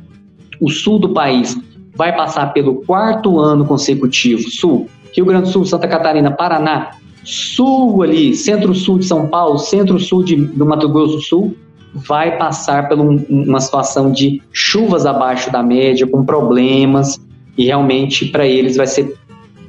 o 0.59 0.71
sul 0.71 0.97
do 0.97 1.09
país 1.09 1.55
vai 1.95 2.15
passar 2.15 2.53
pelo 2.53 2.75
quarto 2.75 3.39
ano 3.39 3.65
consecutivo, 3.65 4.49
sul, 4.49 4.87
Rio 5.15 5.25
Grande 5.25 5.43
do 5.43 5.49
Sul, 5.49 5.65
Santa 5.65 5.87
Catarina, 5.87 6.31
Paraná, 6.31 6.91
sul 7.23 8.01
ali, 8.01 8.35
centro-sul 8.35 8.99
de 8.99 9.05
São 9.05 9.27
Paulo, 9.27 9.57
centro-sul 9.59 10.23
do 10.23 10.65
Mato 10.65 10.89
Grosso 10.89 11.15
do 11.17 11.21
Sul, 11.21 11.55
vai 11.93 12.37
passar 12.37 12.89
por 12.89 12.99
um, 12.99 13.23
uma 13.29 13.59
situação 13.59 14.11
de 14.11 14.41
chuvas 14.51 15.05
abaixo 15.05 15.51
da 15.51 15.61
média, 15.61 16.07
com 16.07 16.25
problemas, 16.25 17.19
e 17.57 17.65
realmente 17.65 18.25
para 18.25 18.47
eles 18.47 18.75
vai 18.75 18.87
ser, 18.87 19.15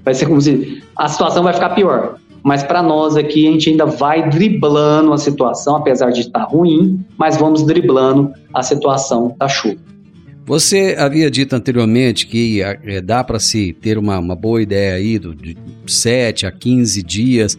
vai 0.03 0.15
ser 0.15 0.27
como 0.27 0.41
se 0.41 0.83
a 0.97 1.09
situação 1.09 1.43
vai 1.43 1.53
ficar 1.53 1.71
pior. 1.71 2.17
Mas 2.43 2.63
para 2.63 2.83
nós 2.83 3.17
aqui, 3.17 3.49
a 3.49 3.53
gente 3.53 3.71
ainda 3.71 3.87
vai 3.87 4.29
driblando 4.29 5.13
a 5.13 5.19
situação, 5.19 5.77
apesar 5.77 6.11
de 6.11 6.21
estar 6.21 6.45
ruim, 6.45 7.03
mas 7.17 7.39
vamos 7.39 7.63
driblando 7.63 8.33
a 8.53 8.63
situação 8.63 9.35
da 9.39 9.49
chuva. 9.49 9.94
Você 10.47 10.95
havia 10.99 11.31
dito 11.31 11.57
anteriormente 11.57 12.27
que 12.27 12.61
é, 12.61 13.01
dá 13.01 13.25
para 13.25 13.39
se 13.39 13.73
ter 13.73 13.97
uma, 13.97 14.19
uma, 14.19 14.37
boa 14.37 14.61
ideia 14.61 14.95
aí 14.95 15.19
do, 15.19 15.35
de 15.35 15.57
7 15.87 16.47
a 16.47 16.53
15 16.53 17.03
dias, 17.03 17.59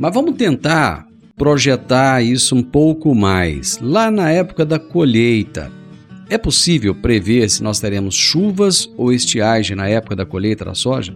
mas 0.00 0.12
vamos 0.12 0.34
tentar 0.34 1.06
projetar 1.36 2.22
isso 2.22 2.56
um 2.56 2.62
pouco 2.62 3.14
mais. 3.14 3.78
Lá 3.80 4.10
na 4.10 4.30
época 4.30 4.64
da 4.64 4.80
colheita, 4.80 5.70
é 6.28 6.36
possível 6.36 6.92
prever 6.92 7.48
se 7.48 7.62
nós 7.62 7.78
teremos 7.78 8.16
chuvas 8.16 8.90
ou 8.96 9.12
estiagem 9.12 9.76
na 9.76 9.88
época 9.88 10.16
da 10.16 10.26
colheita 10.26 10.64
da 10.64 10.74
soja? 10.74 11.14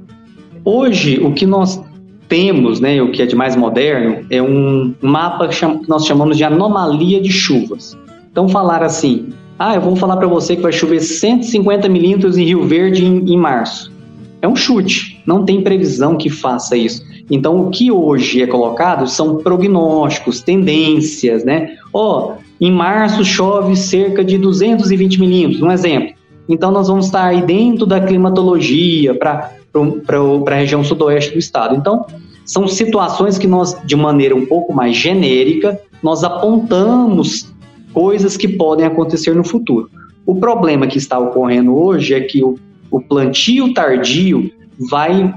Hoje, 0.64 1.18
o 1.18 1.32
que 1.32 1.46
nós 1.46 1.82
temos, 2.28 2.78
né, 2.78 3.02
o 3.02 3.10
que 3.10 3.22
é 3.22 3.26
de 3.26 3.34
mais 3.34 3.56
moderno, 3.56 4.24
é 4.30 4.40
um 4.40 4.94
mapa 5.00 5.48
que 5.48 5.88
nós 5.88 6.06
chamamos 6.06 6.36
de 6.36 6.44
anomalia 6.44 7.20
de 7.20 7.32
chuvas. 7.32 7.98
Então, 8.30 8.48
falar 8.48 8.84
assim, 8.84 9.30
ah, 9.58 9.74
eu 9.74 9.80
vou 9.80 9.96
falar 9.96 10.16
para 10.16 10.28
você 10.28 10.54
que 10.54 10.62
vai 10.62 10.72
chover 10.72 11.00
150 11.00 11.88
milímetros 11.88 12.38
em 12.38 12.44
Rio 12.44 12.64
Verde 12.64 13.04
em, 13.04 13.32
em 13.32 13.36
março. 13.36 13.92
É 14.40 14.46
um 14.46 14.54
chute, 14.54 15.20
não 15.26 15.44
tem 15.44 15.62
previsão 15.62 16.16
que 16.16 16.30
faça 16.30 16.76
isso. 16.76 17.02
Então, 17.30 17.60
o 17.60 17.70
que 17.70 17.90
hoje 17.90 18.40
é 18.40 18.46
colocado 18.46 19.06
são 19.08 19.38
prognósticos, 19.38 20.40
tendências, 20.40 21.44
né? 21.44 21.76
Ó, 21.92 22.34
oh, 22.34 22.42
em 22.60 22.70
março 22.70 23.24
chove 23.24 23.76
cerca 23.76 24.24
de 24.24 24.38
220 24.38 25.20
milímetros, 25.20 25.60
um 25.60 25.70
exemplo. 25.70 26.14
Então, 26.48 26.70
nós 26.70 26.88
vamos 26.88 27.06
estar 27.06 27.24
aí 27.24 27.42
dentro 27.42 27.84
da 27.84 28.00
climatologia 28.00 29.14
para 29.14 29.50
a 29.74 30.54
região 30.54 30.82
sudoeste 30.82 31.32
do 31.32 31.38
estado. 31.38 31.74
Então, 31.74 32.06
são 32.44 32.66
situações 32.66 33.36
que 33.36 33.46
nós, 33.46 33.76
de 33.84 33.94
maneira 33.96 34.34
um 34.34 34.46
pouco 34.46 34.72
mais 34.72 34.96
genérica, 34.96 35.78
nós 36.02 36.24
apontamos 36.24 37.52
coisas 37.92 38.36
que 38.36 38.48
podem 38.48 38.86
acontecer 38.86 39.34
no 39.34 39.44
futuro. 39.44 39.90
O 40.26 40.34
problema 40.34 40.86
que 40.86 40.98
está 40.98 41.18
ocorrendo 41.18 41.76
hoje 41.76 42.14
é 42.14 42.20
que 42.20 42.44
o, 42.44 42.56
o 42.90 43.00
plantio 43.00 43.72
tardio 43.72 44.50
vai 44.90 45.34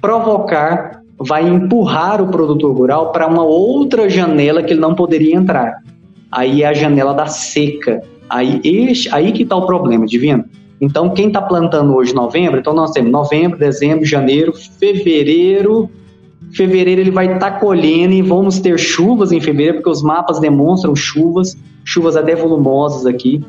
provocar, 0.00 1.02
vai 1.18 1.46
empurrar 1.46 2.22
o 2.22 2.28
produtor 2.28 2.74
rural 2.74 3.12
para 3.12 3.26
uma 3.26 3.42
outra 3.42 4.08
janela 4.08 4.62
que 4.62 4.72
ele 4.72 4.80
não 4.80 4.94
poderia 4.94 5.36
entrar. 5.36 5.82
Aí 6.30 6.62
é 6.62 6.66
a 6.66 6.72
janela 6.72 7.12
da 7.12 7.26
seca. 7.26 8.02
Aí, 8.28 8.60
este, 8.62 9.12
aí 9.12 9.32
que 9.32 9.42
está 9.42 9.56
o 9.56 9.66
problema, 9.66 10.06
divino. 10.06 10.44
Então, 10.80 11.10
quem 11.10 11.26
está 11.26 11.42
plantando 11.42 11.94
hoje 11.94 12.14
novembro, 12.14 12.58
então 12.58 12.72
nós 12.72 12.92
temos 12.92 13.10
novembro, 13.10 13.58
dezembro, 13.58 14.06
janeiro, 14.06 14.52
fevereiro. 14.78 15.90
Fevereiro 16.52 17.00
ele 17.00 17.10
vai 17.10 17.26
estar 17.26 17.52
tá 17.52 17.58
colhendo 17.58 18.14
e 18.14 18.22
vamos 18.22 18.58
ter 18.58 18.78
chuvas 18.78 19.32
em 19.32 19.40
fevereiro, 19.40 19.78
porque 19.78 19.90
os 19.90 20.02
mapas 20.02 20.40
demonstram 20.40 20.94
chuvas 20.96 21.56
chuvas 21.84 22.16
até 22.16 22.34
volumosas 22.34 23.06
aqui 23.06 23.42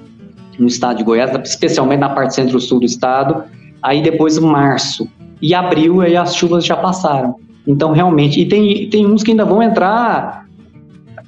no 0.57 0.67
estado 0.67 0.97
de 0.97 1.03
Goiás, 1.03 1.31
especialmente 1.43 1.99
na 1.99 2.09
parte 2.09 2.35
centro-sul 2.35 2.79
do 2.79 2.85
estado. 2.85 3.43
Aí 3.81 4.01
depois 4.01 4.37
março 4.39 5.07
e 5.41 5.53
abril 5.53 6.01
aí 6.01 6.15
as 6.15 6.35
chuvas 6.35 6.65
já 6.65 6.75
passaram. 6.75 7.35
Então 7.67 7.91
realmente 7.91 8.39
e 8.39 8.45
tem 8.45 8.89
tem 8.89 9.05
uns 9.05 9.23
que 9.23 9.31
ainda 9.31 9.45
vão 9.45 9.61
entrar 9.61 10.41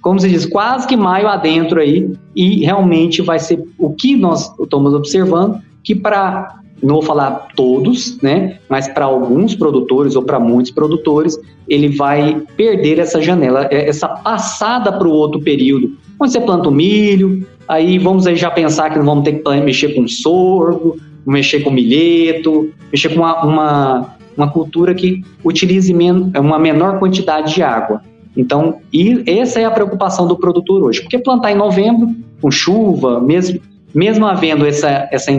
como 0.04 0.20
se 0.20 0.30
diz, 0.30 0.46
quase 0.46 0.86
que 0.86 0.98
maio 0.98 1.30
adentro 1.30 1.80
aí, 1.80 2.14
e 2.36 2.66
realmente 2.66 3.22
vai 3.22 3.40
ser 3.40 3.64
o 3.80 3.90
que 3.92 4.18
nós 4.18 4.54
estamos 4.60 4.94
observando, 4.94 5.62
que 5.82 5.96
para, 5.96 6.60
não 6.84 6.96
vou 6.96 7.04
falar 7.04 7.48
todos, 7.56 8.22
né, 8.22 8.58
mas 8.70 8.88
para 8.88 9.06
alguns 9.06 9.56
produtores 9.56 10.16
ou 10.16 10.24
para 10.24 10.40
muitos 10.40 10.72
produtores, 10.72 11.40
ele 11.68 11.90
vai 11.90 12.42
perder 12.58 13.00
essa 13.00 13.22
janela, 13.22 13.68
é, 13.72 13.88
essa 13.88 14.08
passada 14.08 14.92
para 14.92 15.08
o 15.08 15.12
outro 15.12 15.42
período, 15.42 15.92
quando 16.18 16.32
você 16.32 16.42
planta 16.42 16.70
o 16.70 16.72
milho, 16.72 17.46
aí 17.68 17.98
vamos 17.98 18.28
aí 18.28 18.36
já 18.36 18.52
pensar 18.52 18.90
que 18.90 19.00
vamos 19.00 19.24
ter 19.24 19.34
que 19.34 19.62
mexer 19.62 19.96
com 19.96 20.08
sorgo, 20.08 20.98
mexer 21.26 21.62
com 21.62 21.72
milheto, 21.72 22.70
mexer 22.92 23.10
com 23.10 23.22
uma, 23.22 23.44
uma, 23.44 24.16
uma 24.38 24.50
cultura 24.50 24.94
que 24.94 25.24
utilize 25.44 25.94
uma 25.94 26.60
menor 26.60 27.00
quantidade 27.00 27.54
de 27.54 27.64
água. 27.64 28.02
Então, 28.36 28.80
e 28.92 29.24
essa 29.28 29.60
é 29.60 29.66
a 29.66 29.72
preocupação 29.72 30.28
do 30.28 30.36
produtor 30.36 30.82
hoje, 30.82 31.02
porque 31.02 31.20
plantar 31.20 31.52
em 31.52 31.56
novembro, 31.56 32.10
com 32.42 32.50
chuva, 32.50 33.20
mesmo, 33.22 33.60
mesmo 33.94 34.26
havendo 34.26 34.66
essa, 34.66 35.08
essa, 35.12 35.32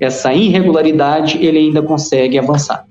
essa 0.00 0.32
irregularidade, 0.32 1.38
ele 1.38 1.58
ainda 1.58 1.82
consegue 1.82 2.38
avançar. 2.38 2.86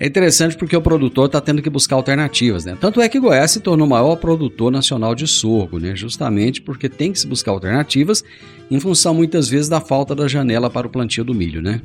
É 0.00 0.06
interessante 0.06 0.56
porque 0.56 0.76
o 0.76 0.80
produtor 0.80 1.26
está 1.26 1.40
tendo 1.40 1.60
que 1.60 1.68
buscar 1.68 1.96
alternativas, 1.96 2.64
né? 2.64 2.78
Tanto 2.80 3.00
é 3.00 3.08
que 3.08 3.18
Goiás 3.18 3.50
se 3.50 3.58
tornou 3.58 3.84
o 3.84 3.90
maior 3.90 4.14
produtor 4.14 4.70
nacional 4.70 5.12
de 5.12 5.26
sorgo, 5.26 5.80
né? 5.80 5.96
Justamente 5.96 6.62
porque 6.62 6.88
tem 6.88 7.10
que 7.10 7.18
se 7.18 7.26
buscar 7.26 7.50
alternativas 7.50 8.22
em 8.70 8.78
função 8.78 9.12
muitas 9.12 9.48
vezes 9.48 9.68
da 9.68 9.80
falta 9.80 10.14
da 10.14 10.28
janela 10.28 10.70
para 10.70 10.86
o 10.86 10.90
plantio 10.90 11.24
do 11.24 11.34
milho, 11.34 11.60
né? 11.60 11.82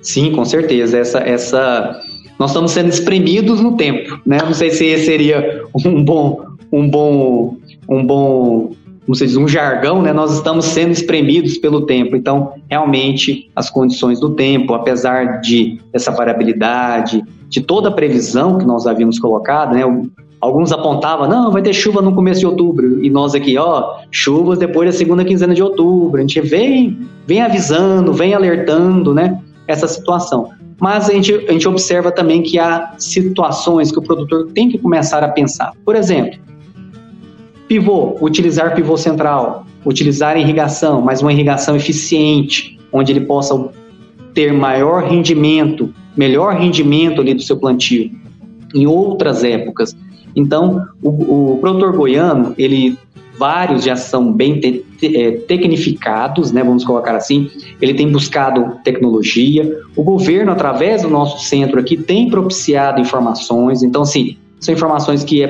Sim, 0.00 0.32
com 0.32 0.42
certeza. 0.46 0.98
Essa, 0.98 1.18
essa, 1.18 2.00
nós 2.38 2.50
estamos 2.50 2.70
sendo 2.70 2.88
espremidos 2.88 3.60
no 3.60 3.76
tempo, 3.76 4.18
né? 4.24 4.38
Não 4.42 4.54
sei 4.54 4.70
se 4.70 4.96
seria 5.04 5.64
um 5.84 6.02
bom, 6.02 6.46
um 6.72 6.88
bom, 6.88 7.58
um 7.86 8.06
bom 8.06 8.72
como 9.04 9.16
se 9.16 9.26
diz, 9.26 9.36
um 9.36 9.48
jargão, 9.48 10.00
né, 10.00 10.12
nós 10.12 10.34
estamos 10.34 10.64
sendo 10.66 10.92
espremidos 10.92 11.58
pelo 11.58 11.86
tempo. 11.86 12.14
Então, 12.14 12.52
realmente, 12.70 13.50
as 13.54 13.68
condições 13.68 14.20
do 14.20 14.30
tempo, 14.30 14.74
apesar 14.74 15.40
de 15.40 15.80
essa 15.92 16.12
variabilidade, 16.12 17.22
de 17.48 17.60
toda 17.60 17.88
a 17.88 17.92
previsão 17.92 18.58
que 18.58 18.64
nós 18.64 18.86
havíamos 18.86 19.18
colocado, 19.18 19.74
né, 19.74 19.82
alguns 20.40 20.72
apontavam, 20.72 21.28
não, 21.28 21.50
vai 21.50 21.62
ter 21.62 21.72
chuva 21.72 22.00
no 22.00 22.14
começo 22.14 22.40
de 22.40 22.46
outubro, 22.46 23.04
e 23.04 23.10
nós 23.10 23.34
aqui, 23.34 23.56
ó, 23.58 23.96
chuvas 24.10 24.58
depois 24.58 24.90
da 24.90 24.96
segunda 24.96 25.24
quinzena 25.24 25.54
de 25.54 25.62
outubro. 25.62 26.18
A 26.18 26.20
gente 26.20 26.40
vem, 26.40 26.98
vem 27.26 27.42
avisando, 27.42 28.12
vem 28.12 28.34
alertando, 28.34 29.12
né, 29.12 29.40
essa 29.66 29.88
situação. 29.88 30.50
Mas 30.80 31.08
a 31.08 31.12
gente, 31.12 31.32
a 31.32 31.52
gente 31.52 31.68
observa 31.68 32.10
também 32.10 32.42
que 32.42 32.58
há 32.58 32.94
situações 32.98 33.92
que 33.92 33.98
o 33.98 34.02
produtor 34.02 34.48
tem 34.52 34.68
que 34.68 34.78
começar 34.78 35.22
a 35.22 35.28
pensar. 35.28 35.72
Por 35.84 35.94
exemplo, 35.94 36.40
Pivô, 37.72 38.18
utilizar 38.20 38.74
pivô 38.74 38.98
central, 38.98 39.64
utilizar 39.82 40.36
irrigação, 40.36 41.00
mas 41.00 41.22
uma 41.22 41.32
irrigação 41.32 41.74
eficiente, 41.74 42.78
onde 42.92 43.10
ele 43.10 43.22
possa 43.22 43.70
ter 44.34 44.52
maior 44.52 45.04
rendimento, 45.04 45.88
melhor 46.14 46.54
rendimento 46.54 47.22
ali 47.22 47.32
do 47.32 47.40
seu 47.40 47.56
plantio. 47.56 48.10
em 48.74 48.86
outras 48.86 49.42
épocas. 49.42 49.96
Então, 50.36 50.86
o, 51.02 51.54
o 51.54 51.58
produtor 51.62 51.96
goiano, 51.96 52.54
ele 52.58 52.98
vários 53.38 53.84
já 53.84 53.96
são 53.96 54.30
bem 54.30 54.60
te, 54.60 54.84
te, 54.98 55.16
é, 55.16 55.30
tecnificados, 55.30 56.52
né, 56.52 56.62
vamos 56.62 56.84
colocar 56.84 57.16
assim. 57.16 57.48
Ele 57.80 57.94
tem 57.94 58.06
buscado 58.06 58.80
tecnologia. 58.84 59.80
O 59.96 60.02
governo, 60.02 60.52
através 60.52 61.00
do 61.00 61.08
nosso 61.08 61.42
centro 61.46 61.80
aqui, 61.80 61.96
tem 61.96 62.28
propiciado 62.28 63.00
informações. 63.00 63.82
Então, 63.82 64.02
assim, 64.02 64.36
são 64.60 64.74
informações 64.74 65.24
que 65.24 65.42
é 65.42 65.48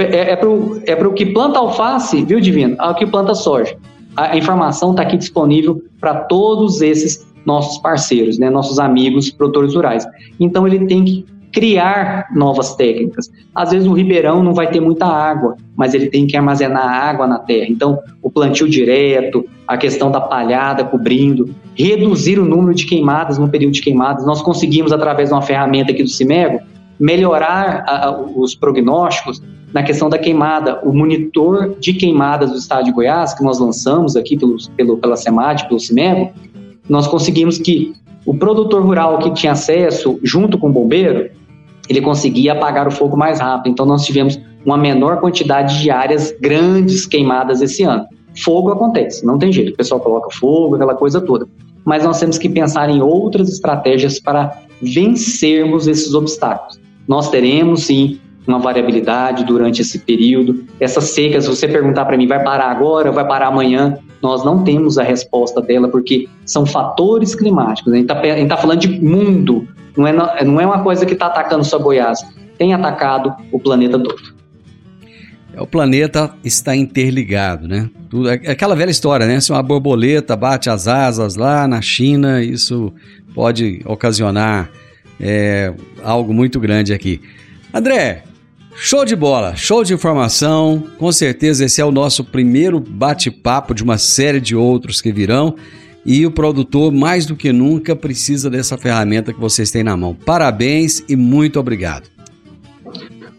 é, 0.00 0.32
é 0.32 0.38
é 0.86 0.96
pro 0.96 1.12
que 1.12 1.26
planta 1.26 1.58
alface, 1.58 2.24
viu, 2.24 2.40
Divino? 2.40 2.76
Ao 2.78 2.94
que 2.94 3.06
planta 3.06 3.34
soja. 3.34 3.76
A 4.16 4.36
informação 4.36 4.90
está 4.90 5.02
aqui 5.02 5.16
disponível 5.16 5.82
para 6.00 6.14
todos 6.14 6.80
esses 6.80 7.26
nossos 7.46 7.78
parceiros, 7.78 8.38
né, 8.38 8.50
nossos 8.50 8.78
amigos 8.78 9.30
produtores 9.30 9.74
rurais. 9.74 10.06
Então, 10.38 10.66
ele 10.66 10.86
tem 10.86 11.04
que 11.04 11.24
criar 11.52 12.28
novas 12.34 12.74
técnicas. 12.74 13.30
Às 13.54 13.70
vezes 13.70 13.88
o 13.88 13.92
ribeirão 13.92 14.42
não 14.42 14.54
vai 14.54 14.70
ter 14.70 14.80
muita 14.80 15.06
água, 15.06 15.56
mas 15.76 15.94
ele 15.94 16.08
tem 16.08 16.26
que 16.26 16.36
armazenar 16.36 16.84
água 16.84 17.26
na 17.26 17.38
terra. 17.38 17.66
Então, 17.68 17.98
o 18.22 18.30
plantio 18.30 18.68
direto, 18.68 19.44
a 19.66 19.76
questão 19.76 20.10
da 20.10 20.20
palhada 20.20 20.84
cobrindo, 20.84 21.50
reduzir 21.74 22.38
o 22.38 22.44
número 22.44 22.74
de 22.74 22.86
queimadas 22.86 23.38
no 23.38 23.48
período 23.48 23.72
de 23.72 23.82
queimadas. 23.82 24.24
Nós 24.24 24.42
conseguimos, 24.42 24.92
através 24.92 25.28
de 25.28 25.34
uma 25.34 25.42
ferramenta 25.42 25.92
aqui 25.92 26.02
do 26.02 26.08
CIMEGO, 26.08 26.60
melhorar 26.98 27.84
a, 27.86 28.06
a, 28.06 28.20
os 28.20 28.54
prognósticos 28.54 29.42
na 29.72 29.82
questão 29.82 30.08
da 30.08 30.18
queimada. 30.18 30.80
O 30.82 30.92
monitor 30.92 31.74
de 31.78 31.92
queimadas 31.92 32.50
do 32.50 32.56
estado 32.56 32.84
de 32.84 32.92
Goiás, 32.92 33.34
que 33.34 33.42
nós 33.42 33.58
lançamos 33.58 34.16
aqui 34.16 34.36
pelo, 34.36 34.56
pelo, 34.76 34.96
pela 34.98 35.16
SEMAD, 35.16 35.68
pelo 35.68 35.80
CIMEGO, 35.80 36.32
nós 36.88 37.06
conseguimos 37.06 37.58
que 37.58 37.94
o 38.26 38.34
produtor 38.34 38.82
rural 38.82 39.18
que 39.18 39.32
tinha 39.32 39.52
acesso, 39.52 40.18
junto 40.22 40.58
com 40.58 40.68
o 40.68 40.72
bombeiro, 40.72 41.30
ele 41.88 42.00
conseguia 42.00 42.52
apagar 42.52 42.86
o 42.86 42.90
fogo 42.90 43.16
mais 43.16 43.40
rápido. 43.40 43.72
Então, 43.72 43.86
nós 43.86 44.04
tivemos 44.04 44.38
uma 44.64 44.76
menor 44.76 45.20
quantidade 45.20 45.80
de 45.80 45.90
áreas 45.90 46.34
grandes 46.40 47.06
queimadas 47.06 47.62
esse 47.62 47.82
ano. 47.82 48.06
Fogo 48.44 48.70
acontece, 48.70 49.24
não 49.24 49.38
tem 49.38 49.52
jeito. 49.52 49.72
O 49.72 49.76
pessoal 49.76 50.00
coloca 50.00 50.28
fogo, 50.36 50.76
aquela 50.76 50.94
coisa 50.94 51.20
toda. 51.20 51.46
Mas 51.84 52.04
nós 52.04 52.20
temos 52.20 52.38
que 52.38 52.48
pensar 52.48 52.88
em 52.90 53.02
outras 53.02 53.48
estratégias 53.48 54.20
para 54.20 54.56
vencermos 54.80 55.88
esses 55.88 56.14
obstáculos. 56.14 56.78
Nós 57.08 57.28
teremos, 57.30 57.84
sim, 57.84 58.20
uma 58.46 58.58
variabilidade 58.58 59.44
durante 59.44 59.82
esse 59.82 59.98
período. 59.98 60.64
Essas 60.78 61.04
secas, 61.10 61.44
se 61.44 61.50
você 61.50 61.68
perguntar 61.68 62.04
para 62.04 62.16
mim, 62.16 62.26
vai 62.26 62.42
parar 62.42 62.70
agora, 62.70 63.12
vai 63.12 63.26
parar 63.26 63.48
amanhã? 63.48 63.98
Nós 64.22 64.44
não 64.44 64.64
temos 64.64 64.98
a 64.98 65.02
resposta 65.02 65.60
dela, 65.60 65.88
porque 65.88 66.28
são 66.44 66.66
fatores 66.66 67.34
climáticos. 67.34 67.92
A 67.92 67.96
gente 67.96 68.10
está 68.10 68.56
tá 68.56 68.60
falando 68.60 68.80
de 68.80 68.88
mundo, 69.00 69.66
não 69.96 70.06
é, 70.06 70.44
não 70.44 70.60
é 70.60 70.66
uma 70.66 70.82
coisa 70.82 71.06
que 71.06 71.12
está 71.12 71.26
atacando 71.26 71.64
só 71.64 71.78
Goiás, 71.78 72.20
tem 72.58 72.74
atacado 72.74 73.34
o 73.50 73.58
planeta 73.58 73.98
todo. 73.98 74.40
É, 75.54 75.60
o 75.60 75.66
planeta 75.66 76.32
está 76.44 76.76
interligado, 76.76 77.66
né? 77.66 77.88
Tudo, 78.08 78.28
é, 78.28 78.40
é 78.44 78.50
aquela 78.52 78.76
velha 78.76 78.90
história, 78.90 79.26
né? 79.26 79.40
Se 79.40 79.50
uma 79.50 79.62
borboleta 79.62 80.36
bate 80.36 80.68
as 80.68 80.86
asas 80.86 81.36
lá 81.36 81.66
na 81.66 81.80
China, 81.80 82.42
isso 82.42 82.92
pode 83.34 83.80
ocasionar 83.84 84.70
é, 85.18 85.72
algo 86.02 86.32
muito 86.32 86.60
grande 86.60 86.92
aqui. 86.92 87.20
André, 87.72 88.24
show 88.74 89.04
de 89.04 89.14
bola, 89.16 89.54
show 89.56 89.84
de 89.84 89.92
informação. 89.92 90.84
Com 90.98 91.10
certeza 91.12 91.64
esse 91.64 91.80
é 91.80 91.84
o 91.84 91.90
nosso 91.90 92.24
primeiro 92.24 92.80
bate-papo 92.80 93.74
de 93.74 93.82
uma 93.82 93.98
série 93.98 94.40
de 94.40 94.54
outros 94.54 95.00
que 95.00 95.12
virão 95.12 95.54
e 96.04 96.24
o 96.24 96.30
produtor, 96.30 96.90
mais 96.90 97.26
do 97.26 97.36
que 97.36 97.52
nunca, 97.52 97.94
precisa 97.94 98.48
dessa 98.48 98.78
ferramenta 98.78 99.32
que 99.32 99.40
vocês 99.40 99.70
têm 99.70 99.84
na 99.84 99.96
mão. 99.96 100.14
Parabéns 100.14 101.04
e 101.08 101.14
muito 101.14 101.60
obrigado. 101.60 102.08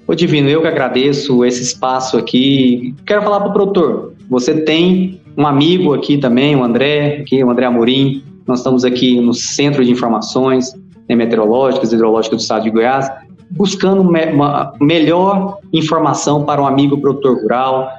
Ô 0.05 0.13
Divino, 0.13 0.49
eu 0.49 0.61
que 0.61 0.67
agradeço 0.67 1.43
esse 1.45 1.63
espaço 1.63 2.17
aqui. 2.17 2.93
Quero 3.05 3.23
falar 3.23 3.39
para 3.39 3.49
o 3.49 3.53
produtor, 3.53 4.13
você 4.29 4.53
tem 4.61 5.21
um 5.37 5.47
amigo 5.47 5.93
aqui 5.93 6.17
também, 6.17 6.55
o 6.55 6.63
André, 6.63 7.17
aqui, 7.21 7.43
o 7.43 7.49
André 7.49 7.65
Amorim. 7.65 8.23
Nós 8.45 8.59
estamos 8.59 8.83
aqui 8.83 9.19
no 9.21 9.33
Centro 9.33 9.83
de 9.83 9.91
Informações 9.91 10.73
né, 11.07 11.15
Meteorológicas 11.15 11.91
e 11.91 11.95
Hidrológicas 11.95 12.39
do 12.39 12.41
Estado 12.41 12.63
de 12.63 12.69
Goiás, 12.69 13.09
buscando 13.51 14.01
uma 14.01 14.73
melhor 14.79 15.59
informação 15.71 16.43
para 16.43 16.61
um 16.61 16.65
amigo 16.65 16.97
produtor 16.99 17.41
rural. 17.41 17.89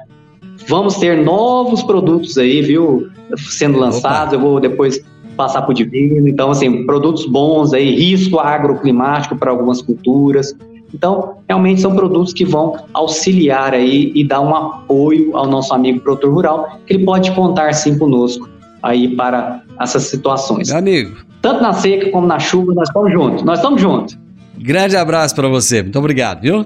Vamos 0.67 0.95
ter 0.95 1.23
novos 1.23 1.83
produtos 1.83 2.37
aí, 2.37 2.61
viu? 2.61 3.09
sendo 3.37 3.79
lançados, 3.79 4.33
eu 4.33 4.39
vou 4.39 4.59
depois 4.59 5.03
passar 5.35 5.61
para 5.63 5.71
o 5.71 5.73
divino. 5.73 6.27
Então, 6.27 6.51
assim, 6.51 6.85
produtos 6.85 7.25
bons 7.25 7.73
aí, 7.73 7.95
risco 7.95 8.39
agroclimático 8.39 9.35
para 9.35 9.51
algumas 9.51 9.81
culturas. 9.81 10.55
Então, 10.93 11.37
realmente 11.47 11.81
são 11.81 11.95
produtos 11.95 12.33
que 12.33 12.45
vão 12.45 12.77
auxiliar 12.93 13.73
aí 13.73 14.11
e 14.13 14.23
dar 14.23 14.41
um 14.41 14.55
apoio 14.55 15.35
ao 15.35 15.47
nosso 15.47 15.73
amigo 15.73 15.99
produtor 16.01 16.31
rural, 16.31 16.79
que 16.85 16.93
ele 16.93 17.03
pode 17.03 17.31
contar 17.31 17.73
sim 17.73 17.97
conosco 17.97 18.47
aí 18.81 19.15
para 19.15 19.63
essas 19.81 20.03
situações. 20.03 20.69
Meu 20.69 20.77
amigo. 20.77 21.17
Tanto 21.41 21.61
na 21.61 21.73
seca 21.73 22.11
como 22.11 22.27
na 22.27 22.39
chuva, 22.39 22.73
nós 22.73 22.87
estamos 22.87 23.11
juntos. 23.11 23.43
Nós 23.43 23.57
estamos 23.57 23.81
juntos. 23.81 24.17
Grande 24.63 24.95
abraço 24.95 25.35
para 25.35 25.49
você. 25.49 25.83
Muito 25.83 25.99
obrigado, 25.99 26.41
viu? 26.41 26.65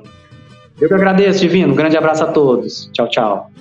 Eu 0.79 0.87
que 0.87 0.93
agradeço, 0.93 1.39
Divino. 1.39 1.73
Um 1.73 1.75
grande 1.75 1.97
abraço 1.97 2.21
a 2.21 2.27
todos. 2.27 2.87
Tchau, 2.93 3.09
tchau. 3.09 3.51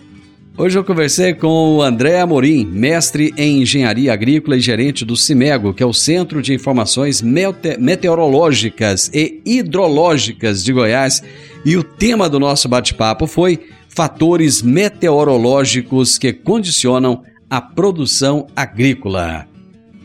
Hoje 0.58 0.78
eu 0.78 0.84
conversei 0.84 1.32
com 1.32 1.76
o 1.76 1.82
André 1.82 2.20
Amorim, 2.20 2.66
mestre 2.66 3.32
em 3.38 3.62
engenharia 3.62 4.12
agrícola 4.12 4.58
e 4.58 4.60
gerente 4.60 5.06
do 5.06 5.16
CIMEGO, 5.16 5.72
que 5.72 5.82
é 5.82 5.86
o 5.86 5.92
Centro 5.94 6.42
de 6.42 6.52
Informações 6.52 7.22
Meteorológicas 7.22 9.10
e 9.14 9.40
Hidrológicas 9.46 10.62
de 10.62 10.70
Goiás. 10.70 11.22
E 11.64 11.74
o 11.74 11.82
tema 11.82 12.28
do 12.28 12.38
nosso 12.38 12.68
bate-papo 12.68 13.26
foi 13.26 13.58
fatores 13.88 14.60
meteorológicos 14.60 16.18
que 16.18 16.34
condicionam 16.34 17.22
a 17.48 17.62
produção 17.62 18.46
agrícola. 18.54 19.46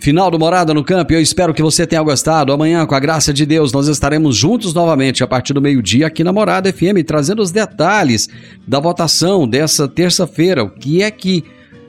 Final 0.01 0.31
do 0.31 0.39
Morada 0.39 0.73
no 0.73 0.83
Campo, 0.83 1.13
eu 1.13 1.21
espero 1.21 1.53
que 1.53 1.61
você 1.61 1.85
tenha 1.85 2.01
gostado. 2.01 2.51
Amanhã, 2.51 2.87
com 2.87 2.95
a 2.95 2.99
graça 2.99 3.31
de 3.31 3.45
Deus, 3.45 3.71
nós 3.71 3.87
estaremos 3.87 4.35
juntos 4.35 4.73
novamente 4.73 5.23
a 5.23 5.27
partir 5.27 5.53
do 5.53 5.61
meio-dia 5.61 6.07
aqui 6.07 6.23
na 6.23 6.33
Morada 6.33 6.73
FM, 6.73 7.05
trazendo 7.05 7.39
os 7.39 7.51
detalhes 7.51 8.27
da 8.67 8.79
votação 8.79 9.47
dessa 9.47 9.87
terça-feira. 9.87 10.63
O 10.63 10.71
que 10.71 11.03
é 11.03 11.11
que 11.11 11.43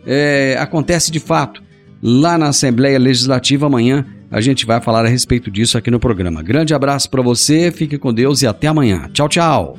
é, 0.07 0.59
acontece 0.61 1.11
de 1.11 1.21
fato 1.21 1.63
lá 2.03 2.37
na 2.37 2.49
Assembleia 2.49 2.99
Legislativa 2.99 3.65
amanhã? 3.65 4.05
A 4.31 4.43
gente 4.43 4.67
vai 4.67 4.79
falar 4.79 5.07
a 5.07 5.09
respeito 5.09 5.51
disso 5.51 5.79
aqui 5.79 5.91
no 5.91 5.99
programa. 5.99 6.43
Grande 6.43 6.75
abraço 6.75 7.09
para 7.09 7.23
você, 7.23 7.73
fique 7.73 7.97
com 7.97 8.13
Deus 8.13 8.43
e 8.43 8.47
até 8.47 8.67
amanhã. 8.67 9.09
Tchau, 9.15 9.27
tchau. 9.27 9.79